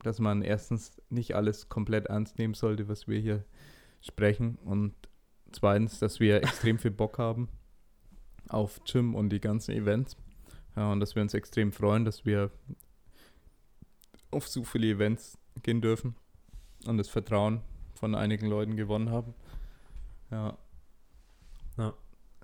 [0.02, 3.44] dass man erstens nicht alles komplett ernst nehmen sollte, was wir hier
[4.00, 4.56] sprechen.
[4.56, 4.94] Und
[5.52, 7.48] zweitens, dass wir extrem viel Bock haben
[8.52, 10.16] auf Gym und die ganzen Events.
[10.76, 12.50] Ja, und dass wir uns extrem freuen, dass wir
[14.30, 16.16] auf so viele Events gehen dürfen
[16.86, 17.60] und das Vertrauen
[17.94, 19.34] von einigen Leuten gewonnen haben.
[20.30, 20.56] Ja.
[21.76, 21.94] Ja.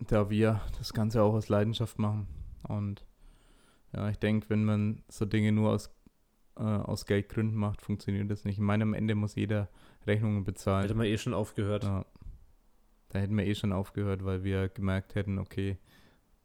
[0.07, 2.29] Da wir das Ganze auch aus Leidenschaft machen.
[2.69, 3.05] Und
[3.93, 5.91] ja, ich denke, wenn man so Dinge nur aus,
[6.57, 8.59] äh, aus Geldgründen macht, funktioniert das nicht.
[8.59, 9.69] Ich meine, am Ende muss jeder
[10.07, 10.83] Rechnungen bezahlen.
[10.83, 11.85] Hätte man eh schon aufgehört.
[11.85, 12.05] Ja.
[13.09, 15.79] Da hätten wir eh schon aufgehört, weil wir gemerkt hätten, okay,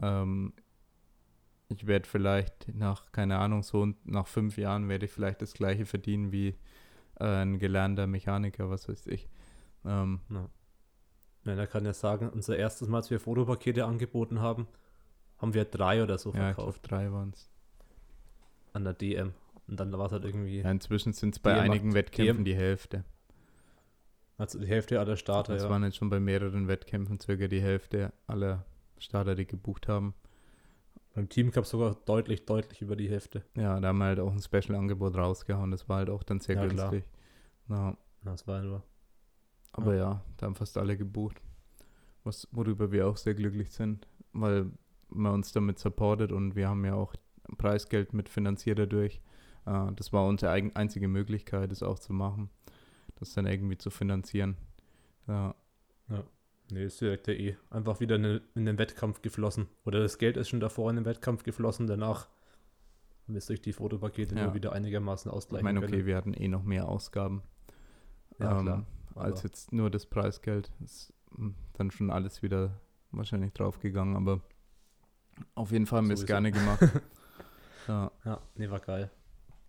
[0.04, 0.54] ähm,
[1.70, 5.86] ich werde vielleicht nach, keine Ahnung, so nach fünf Jahren werde ich vielleicht das gleiche
[5.86, 6.56] verdienen wie
[7.20, 9.28] äh, ein gelernter Mechaniker, was weiß ich.
[9.86, 10.22] Ähm,
[11.46, 14.68] Ja, da kann ja sagen, unser erstes Mal, als wir Fotopakete angeboten haben,
[15.40, 17.50] haben wir drei oder so ja, verkauft drei waren es.
[18.74, 19.34] an der DM.
[19.68, 22.52] Und dann war es halt irgendwie, Ja, inzwischen sind es bei Die einigen Wettkämpfen die-
[22.52, 23.04] die Hälfte.
[24.38, 25.70] also die Hälfte aller Starter, Das ja.
[25.70, 28.66] waren jetzt schon bei mehreren Wettkämpfen circa die Hälfte aller
[29.04, 30.14] Starter, die gebucht haben.
[31.14, 33.44] Beim Team gab es sogar deutlich, deutlich über die Hälfte.
[33.56, 35.70] Ja, da haben wir halt auch ein Special-Angebot rausgehauen.
[35.72, 37.04] Das war halt auch dann sehr Ja, günstig.
[37.70, 38.84] Ja, Das war nur.
[39.74, 40.24] aber ja.
[40.38, 41.40] da haben fast alle gebucht.
[42.24, 44.72] Was, worüber wir auch sehr glücklich sind, weil
[45.10, 47.14] man uns damit supportet und wir haben ja auch
[47.58, 49.22] Preisgeld mitfinanziert dadurch.
[49.66, 52.50] Äh, das war unsere einzige Möglichkeit, das auch zu machen.
[53.16, 54.58] Das dann irgendwie zu finanzieren.
[55.28, 55.54] Ja,
[56.72, 59.68] Nee, ist direkt ja eh einfach wieder in, in den Wettkampf geflossen.
[59.86, 62.28] Oder das Geld ist schon davor in den Wettkampf geflossen, danach
[63.28, 64.46] wir es durch die Fotopakete Ja.
[64.46, 66.06] nur wieder einigermaßen ich ausgleichen meine, okay, können.
[66.06, 67.44] wir hatten eh noch mehr Ausgaben.
[68.40, 68.86] Ja, ähm, klar.
[69.16, 70.72] als jetzt nur das Preisgeld.
[70.84, 74.42] Ist mm, dann schon alles wieder wahrscheinlich draufgegangen, aber
[75.56, 76.82] auf jeden Fall haben wir es gerne gemacht.
[77.88, 78.12] ja.
[78.26, 79.10] Ja, nee, war geil.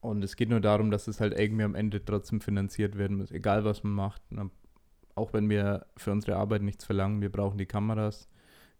[0.00, 3.30] Und es geht nur darum, dass es halt irgendwie am Ende trotzdem finanziert werden muss,
[3.30, 4.22] egal was man macht.
[4.30, 4.50] Na,
[5.14, 8.28] Auch wenn wir für unsere Arbeit nichts verlangen, wir brauchen die Kameras,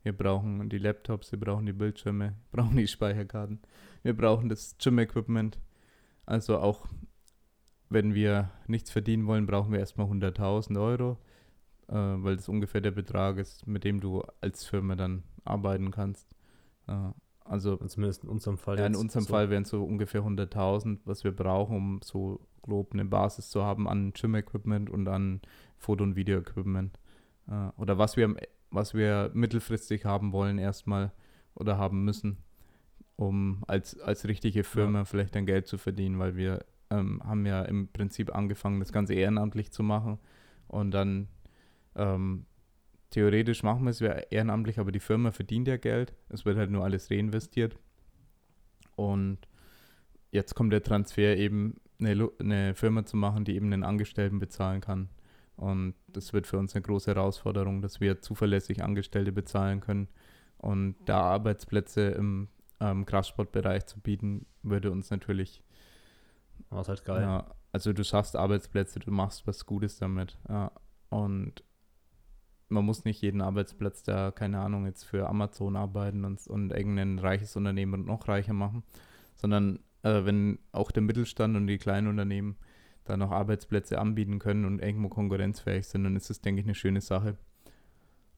[0.03, 3.61] wir brauchen die Laptops, wir brauchen die Bildschirme, wir brauchen die Speicherkarten,
[4.03, 5.59] wir brauchen das Gym-Equipment.
[6.27, 6.87] Also auch
[7.89, 11.19] wenn wir nichts verdienen wollen, brauchen wir erstmal 100.000 Euro,
[11.89, 16.29] äh, weil das ungefähr der Betrag ist, mit dem du als Firma dann arbeiten kannst.
[16.87, 17.13] Äh,
[17.45, 18.79] also zumindest in unserem Fall.
[18.79, 19.31] ja, in unserem so.
[19.31, 23.63] Fall wären es so ungefähr 100.000, was wir brauchen, um so grob eine Basis zu
[23.63, 25.41] haben an Gym-Equipment und an
[25.79, 26.99] Foto- und Video-Equipment.
[27.49, 28.35] Äh, oder was wir,
[28.71, 31.13] was wir mittelfristig haben wollen erstmal
[31.55, 32.39] oder haben müssen,
[33.17, 37.63] um als, als richtige Firma vielleicht dann Geld zu verdienen, weil wir ähm, haben ja
[37.63, 40.19] im Prinzip angefangen, das Ganze ehrenamtlich zu machen
[40.69, 41.29] und dann
[41.95, 42.47] ähm,
[43.11, 46.15] theoretisch machen wir es ehrenamtlich, aber die Firma verdient ja Geld.
[46.29, 47.77] Es wird halt nur alles reinvestiert.
[48.97, 49.39] Und
[50.33, 54.81] jetzt kommt der Transfer eben, eine, eine Firma zu machen, die eben einen Angestellten bezahlen
[54.81, 55.09] kann.
[55.57, 60.09] Und das wird für uns eine große Herausforderung, dass wir zuverlässig Angestellte bezahlen können.
[60.59, 62.49] Und da Arbeitsplätze im
[62.81, 65.63] ähm, Kraftsportbereich zu bieten, würde uns natürlich.
[66.71, 67.23] Oh, ist halt geil.
[67.23, 70.39] Ja, also du schaffst Arbeitsplätze, du machst was Gutes damit.
[70.49, 70.73] Ja.
[71.11, 71.63] Und
[72.69, 77.19] man muss nicht jeden Arbeitsplatz da, keine Ahnung, jetzt für Amazon arbeiten und, und irgendein
[77.19, 78.83] reiches Unternehmen noch reicher machen,
[79.37, 82.57] sondern äh, wenn auch der Mittelstand und die kleinen Unternehmen
[83.05, 86.75] da noch Arbeitsplätze anbieten können und irgendwo konkurrenzfähig sind, dann ist das, denke ich, eine
[86.75, 87.37] schöne Sache,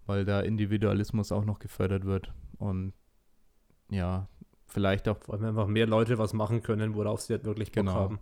[0.06, 2.94] weil da Individualismus auch noch gefördert wird und
[3.90, 4.28] ja,
[4.66, 5.18] vielleicht auch.
[5.18, 7.94] Vor allem einfach mehr Leute was machen können, worauf sie halt wirklich Bock genau.
[7.94, 8.18] haben.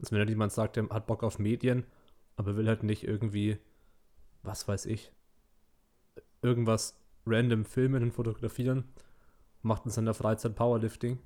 [0.00, 1.84] Also wenn halt jemand sagt, der hat Bock auf Medien,
[2.36, 3.58] aber will halt nicht irgendwie,
[4.42, 5.12] was weiß ich,
[6.42, 8.84] irgendwas random filmen und fotografieren,
[9.62, 11.18] macht in seiner Freizeit Powerlifting.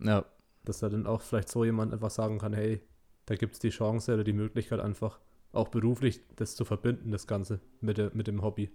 [0.00, 0.24] Ja.
[0.64, 2.80] Dass er dann auch vielleicht so jemand einfach sagen kann, hey,
[3.26, 5.20] da gibt es die Chance oder die Möglichkeit einfach
[5.52, 8.70] auch beruflich das zu verbinden, das Ganze mit, der, mit dem Hobby.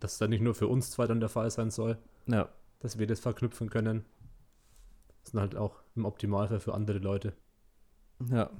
[0.00, 2.48] Dass dann nicht nur für uns zwei dann der Fall sein soll, ja.
[2.80, 4.04] dass wir das verknüpfen können,
[5.24, 7.34] sondern halt auch im Optimalfall für andere Leute.
[8.30, 8.50] Ja.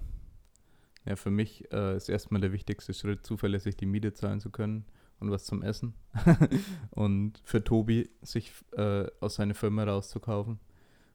[1.05, 4.85] Ja, für mich äh, ist erstmal der wichtigste Schritt, zuverlässig die Miete zahlen zu können
[5.21, 5.95] und was zum Essen.
[6.91, 10.59] und für Tobi, sich äh, aus seiner Firma rauszukaufen.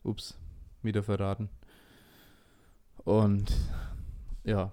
[0.04, 0.40] Ups,
[0.84, 1.50] wieder verraten.
[3.04, 3.54] Und
[4.44, 4.72] ja.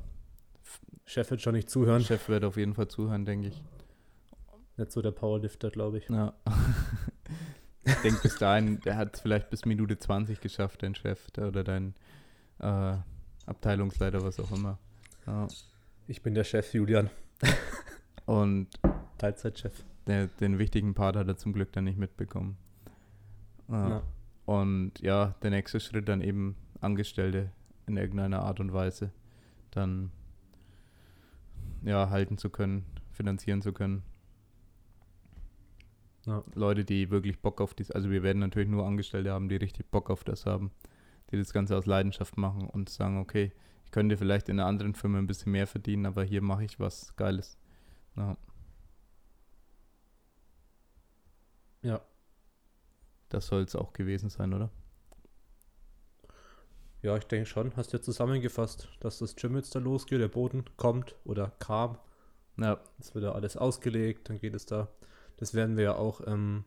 [1.05, 2.05] Chef wird schon nicht zuhören.
[2.05, 3.63] Chef wird auf jeden Fall zuhören, denke ich.
[4.77, 6.09] Nicht so der Powerlifter, glaube ich.
[6.09, 6.35] Ja.
[7.85, 11.65] ich denke bis dahin, der hat es vielleicht bis Minute 20 geschafft, dein Chef oder
[11.65, 11.95] dein
[12.61, 12.97] äh,
[13.47, 14.79] Abteilungsleiter, was auch immer.
[15.27, 15.49] Ja.
[16.07, 17.11] Ich bin der Chef, Julian.
[18.27, 18.69] Und
[19.19, 19.85] Teilzeitchef.
[20.07, 22.57] Der, den wichtigen Part hat er zum Glück dann nicht mitbekommen.
[23.69, 23.89] Ja.
[23.89, 24.03] Ja.
[24.51, 27.53] Und ja, der nächste Schritt dann eben Angestellte
[27.87, 29.13] in irgendeiner Art und Weise
[29.71, 30.11] dann
[31.85, 34.03] ja, halten zu können, finanzieren zu können.
[36.27, 36.43] Ja.
[36.57, 39.89] Leute, die wirklich Bock auf dies, also wir werden natürlich nur Angestellte haben, die richtig
[39.89, 40.73] Bock auf das haben,
[41.31, 43.53] die das Ganze aus Leidenschaft machen und sagen, okay,
[43.85, 46.81] ich könnte vielleicht in einer anderen Firma ein bisschen mehr verdienen, aber hier mache ich
[46.81, 47.57] was Geiles.
[48.17, 48.37] Ja.
[53.31, 54.71] Das soll es auch gewesen sein, oder?
[57.03, 57.75] Ja, ich denke schon.
[57.77, 61.97] Hast du ja zusammengefasst, dass das Gym jetzt da losgeht, der Boden kommt oder kam.
[62.59, 62.79] Ja.
[62.99, 64.89] Jetzt wird ja alles ausgelegt, dann geht es da.
[65.39, 66.65] Das werden wir ja auch ähm,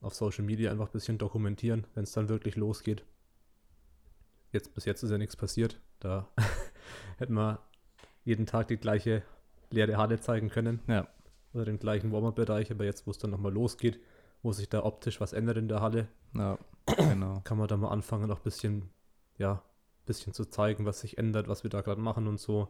[0.00, 3.04] auf Social Media einfach ein bisschen dokumentieren, wenn es dann wirklich losgeht.
[4.52, 5.80] Jetzt, bis jetzt ist ja nichts passiert.
[5.98, 6.28] Da
[7.18, 7.58] hätten wir
[8.24, 9.22] jeden Tag die gleiche
[9.70, 10.80] leere Halle zeigen können.
[10.86, 11.08] Ja.
[11.52, 13.98] Oder den gleichen Warm-Up-Bereich, aber jetzt, wo es dann nochmal losgeht,
[14.42, 16.58] wo sich da optisch was ändert in der Halle, ja,
[16.96, 17.40] genau.
[17.44, 18.90] kann man da mal anfangen, noch ein bisschen,
[19.38, 19.62] ja,
[20.06, 22.68] bisschen zu zeigen, was sich ändert, was wir da gerade machen und so.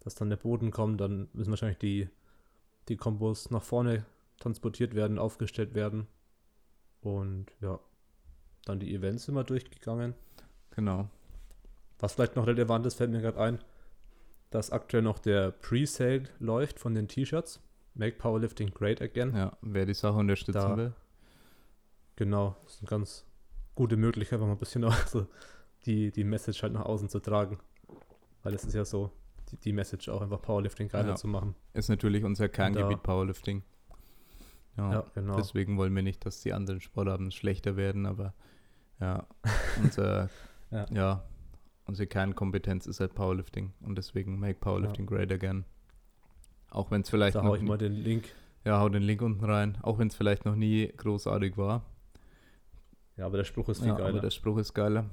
[0.00, 2.08] Dass dann der Boden kommt, dann müssen wahrscheinlich die,
[2.88, 4.06] die Kombos nach vorne
[4.38, 6.06] transportiert werden, aufgestellt werden.
[7.02, 7.78] Und ja,
[8.64, 10.14] dann die Events immer durchgegangen.
[10.70, 11.08] Genau.
[11.98, 13.58] Was vielleicht noch relevant ist, fällt mir gerade ein,
[14.50, 17.60] dass aktuell noch der Pre-Sale läuft von den T-Shirts.
[17.94, 19.34] Make Powerlifting Great Again.
[19.34, 20.92] Ja, wer die Sache unterstützen da, will.
[22.16, 23.26] Genau, das ist eine ganz
[23.74, 25.26] gute Möglichkeit, einfach mal ein bisschen auch so
[25.86, 27.58] die, die Message halt nach außen zu tragen.
[28.42, 29.10] Weil es ist ja so,
[29.50, 31.16] die, die Message auch einfach Powerlifting geiler ja.
[31.16, 31.54] zu machen.
[31.74, 33.62] Ist natürlich unser Kerngebiet da, Powerlifting.
[34.76, 35.36] Ja, ja, genau.
[35.36, 38.34] Deswegen wollen wir nicht, dass die anderen Sportarten schlechter werden, aber
[39.00, 39.26] ja,
[39.82, 40.30] unser,
[40.70, 40.86] ja.
[40.90, 41.24] ja.
[41.86, 45.64] unsere Kernkompetenz ist halt Powerlifting und deswegen make Powerlifting great again.
[46.70, 48.28] Auch wenn es vielleicht da hau ich mal den Link.
[48.64, 49.78] Ja, hau den Link unten rein.
[49.82, 51.84] Auch wenn es vielleicht noch nie großartig war.
[53.16, 54.10] Ja, aber der Spruch ist viel ja, geiler.
[54.10, 55.06] Aber der Spruch ist geiler.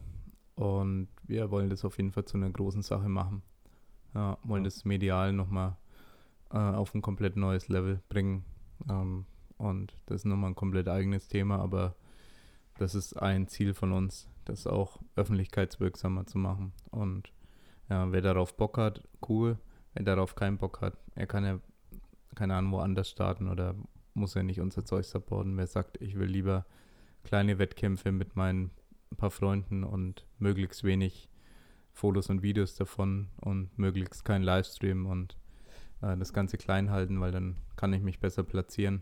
[0.55, 3.41] Und wir wollen das auf jeden Fall zu einer großen Sache machen.
[4.13, 4.69] Ja, wollen ja.
[4.69, 5.77] das medial nochmal
[6.51, 8.45] äh, auf ein komplett neues Level bringen.
[8.89, 9.25] Ähm,
[9.57, 11.95] und das ist nochmal ein komplett eigenes Thema, aber
[12.77, 16.73] das ist ein Ziel von uns, das auch öffentlichkeitswirksamer zu machen.
[16.91, 17.31] Und
[17.89, 19.57] ja, wer darauf Bock hat, cool.
[19.93, 21.59] Wer darauf keinen Bock hat, er kann ja,
[22.35, 23.75] keine Ahnung, woanders starten oder
[24.13, 25.57] muss ja nicht unser Zeug supporten.
[25.57, 26.65] Wer sagt, ich will lieber
[27.23, 28.71] kleine Wettkämpfe mit meinen
[29.15, 31.29] paar Freunden und möglichst wenig
[31.93, 35.37] Fotos und Videos davon und möglichst kein Livestream und
[36.01, 39.01] äh, das Ganze klein halten, weil dann kann ich mich besser platzieren.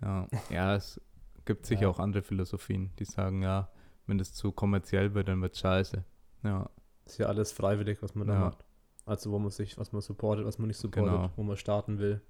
[0.00, 1.00] Ja, ja es
[1.44, 1.88] gibt sicher ja.
[1.88, 3.68] auch andere Philosophien, die sagen, ja,
[4.06, 6.04] wenn das zu kommerziell wird, dann wird scheiße.
[6.42, 6.70] Ja.
[7.04, 8.64] Ist ja alles freiwillig, was man da macht.
[9.06, 11.30] Also wo man sich, was man supportet, was man nicht supportet, genau.
[11.36, 12.20] wo man starten will.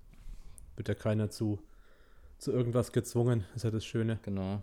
[0.77, 1.61] wird ja keiner zu,
[2.39, 4.19] zu irgendwas gezwungen, ist ja das Schöne.
[4.23, 4.63] Genau.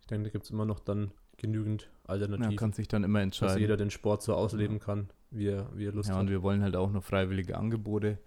[0.00, 3.20] Ich denke, da gibt es immer noch dann genügend Man Alternativen, kann sich dann immer
[3.20, 3.60] dass entscheiden.
[3.60, 6.22] jeder den Sport so ausleben kann, wie er, wie er Lust Ja, hat.
[6.22, 8.18] und wir wollen halt auch noch freiwillige Angebote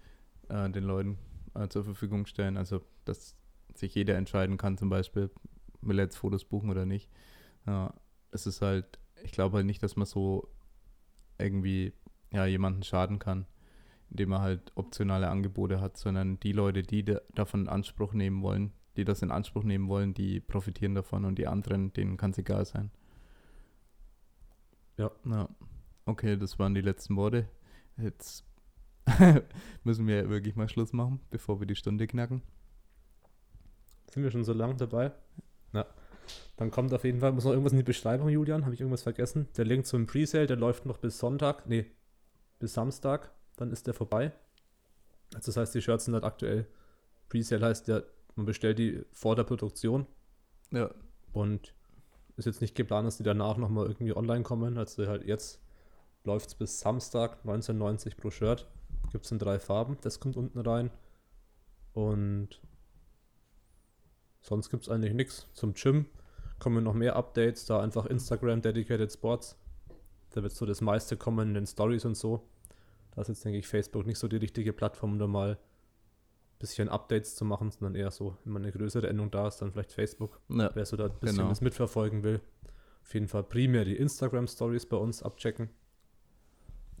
[0.48, 1.18] äh, den Leuten
[1.54, 2.56] äh, zur Verfügung stellen.
[2.56, 3.36] Also, dass
[3.74, 5.30] sich jeder entscheiden kann, zum Beispiel,
[5.80, 7.08] will er jetzt Fotos buchen oder nicht.
[7.66, 7.94] Ja,
[8.30, 10.48] es ist halt, ich glaube halt nicht, dass man so
[11.38, 11.92] irgendwie
[12.32, 13.46] ja, jemanden schaden kann,
[14.10, 18.42] indem er halt optionale Angebote hat, sondern die Leute, die da, davon in Anspruch nehmen
[18.42, 22.32] wollen, die das in Anspruch nehmen wollen, die profitieren davon und die anderen, denen kann
[22.32, 22.90] es egal sein.
[24.96, 25.10] Ja.
[25.24, 25.48] ja.
[26.04, 27.48] Okay, das waren die letzten Worte.
[27.96, 28.44] Jetzt
[29.84, 32.42] müssen wir wirklich mal Schluss machen, bevor wir die Stunde knacken.
[34.10, 35.12] Sind wir schon so lang dabei?
[35.72, 35.86] Ja.
[36.56, 38.64] Dann kommt auf jeden Fall, muss noch irgendwas in die Beschreibung, Julian.
[38.64, 39.48] Habe ich irgendwas vergessen?
[39.56, 41.66] Der Link zum Presale, der läuft noch bis Sonntag.
[41.66, 41.86] Nee,
[42.62, 43.30] bis Samstag.
[43.56, 44.32] Dann ist der vorbei.
[45.34, 46.66] Also das heißt, die Shirts sind halt aktuell.
[47.28, 48.02] Presale heißt ja,
[48.36, 50.06] man bestellt die vor der Produktion
[50.70, 50.90] Ja,
[51.32, 51.74] und
[52.36, 54.78] ist jetzt nicht geplant, dass die danach nochmal irgendwie online kommen.
[54.78, 55.60] Also halt jetzt
[56.24, 58.66] läuft es bis Samstag 1990 pro Shirt.
[59.10, 59.98] Gibt es in drei Farben.
[60.00, 60.90] Das kommt unten rein.
[61.92, 62.60] Und
[64.40, 65.48] sonst gibt es eigentlich nichts.
[65.52, 66.06] Zum Gym
[66.58, 67.66] kommen noch mehr Updates.
[67.66, 69.58] Da einfach Instagram Dedicated Sports.
[70.32, 72.48] Da wird so das meiste kommen in den Stories und so.
[73.12, 75.58] Da ist jetzt, denke ich, Facebook nicht so die richtige Plattform, um da mal ein
[76.58, 79.70] bisschen Updates zu machen, sondern eher so, wenn man eine größere Endung da ist, dann
[79.72, 81.48] vielleicht Facebook ja, wer so da ein bisschen Genau.
[81.48, 82.40] das mitverfolgen will.
[83.02, 85.68] Auf jeden Fall primär die Instagram-Stories bei uns abchecken.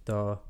[0.04, 0.42] Da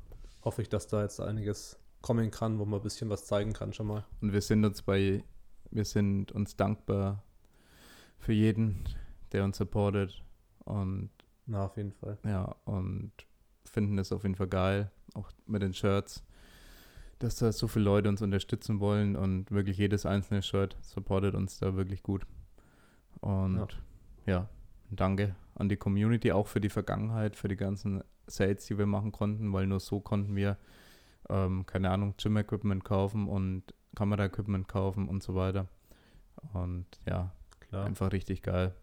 [0.43, 3.71] hoffe ich, dass da jetzt einiges kommen kann, wo man ein bisschen was zeigen kann
[3.71, 4.03] schon mal.
[4.19, 5.23] Und wir sind uns bei,
[5.71, 7.23] wir sind uns dankbar
[8.17, 8.83] für jeden,
[9.31, 10.21] der uns supportet
[10.65, 11.09] und
[11.45, 12.17] Na, auf jeden Fall.
[12.25, 13.11] ja, und
[13.65, 16.23] finden es auf jeden Fall geil, auch mit den Shirts,
[17.19, 21.59] dass da so viele Leute uns unterstützen wollen und wirklich jedes einzelne Shirt supportet uns
[21.59, 22.25] da wirklich gut.
[23.21, 23.67] Und
[24.25, 24.49] ja,
[24.89, 29.11] danke an die Community, auch für die Vergangenheit, für die ganzen Sales, die wir machen
[29.11, 30.57] konnten, weil nur so konnten wir,
[31.29, 35.67] ähm, keine Ahnung, Gym-Equipment kaufen und Kamera-Equipment kaufen und so weiter.
[36.53, 37.85] Und ja, Klar.
[37.85, 38.73] einfach richtig geil.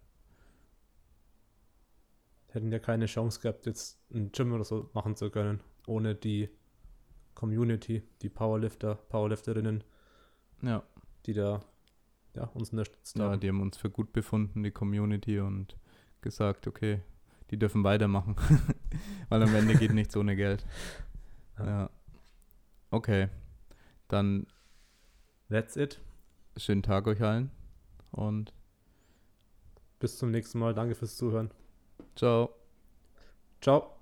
[2.53, 6.49] Hätten ja keine Chance gehabt, jetzt ein Gym oder so machen zu können, ohne die
[7.35, 9.85] Community, die Powerlifter, Powerlifterinnen,
[10.63, 10.83] Ja.
[11.27, 11.63] die da
[12.35, 13.41] ja, uns unterstützt Ja, haben.
[13.41, 15.77] die haben uns für gut befunden, die Community, und
[16.21, 17.03] gesagt, okay,
[17.51, 18.37] die dürfen weitermachen.
[19.29, 20.65] Weil am Ende geht nichts ohne Geld.
[21.59, 21.67] Ja.
[21.67, 21.91] Ja.
[22.91, 23.29] Okay.
[24.09, 24.47] Dann
[25.49, 26.01] That's it.
[26.57, 27.51] schönen Tag euch allen
[28.11, 28.53] und
[29.99, 30.75] Bis zum nächsten Mal.
[30.75, 31.51] Danke fürs Zuhören.
[32.15, 32.55] Ciao.
[33.61, 34.00] Ciao.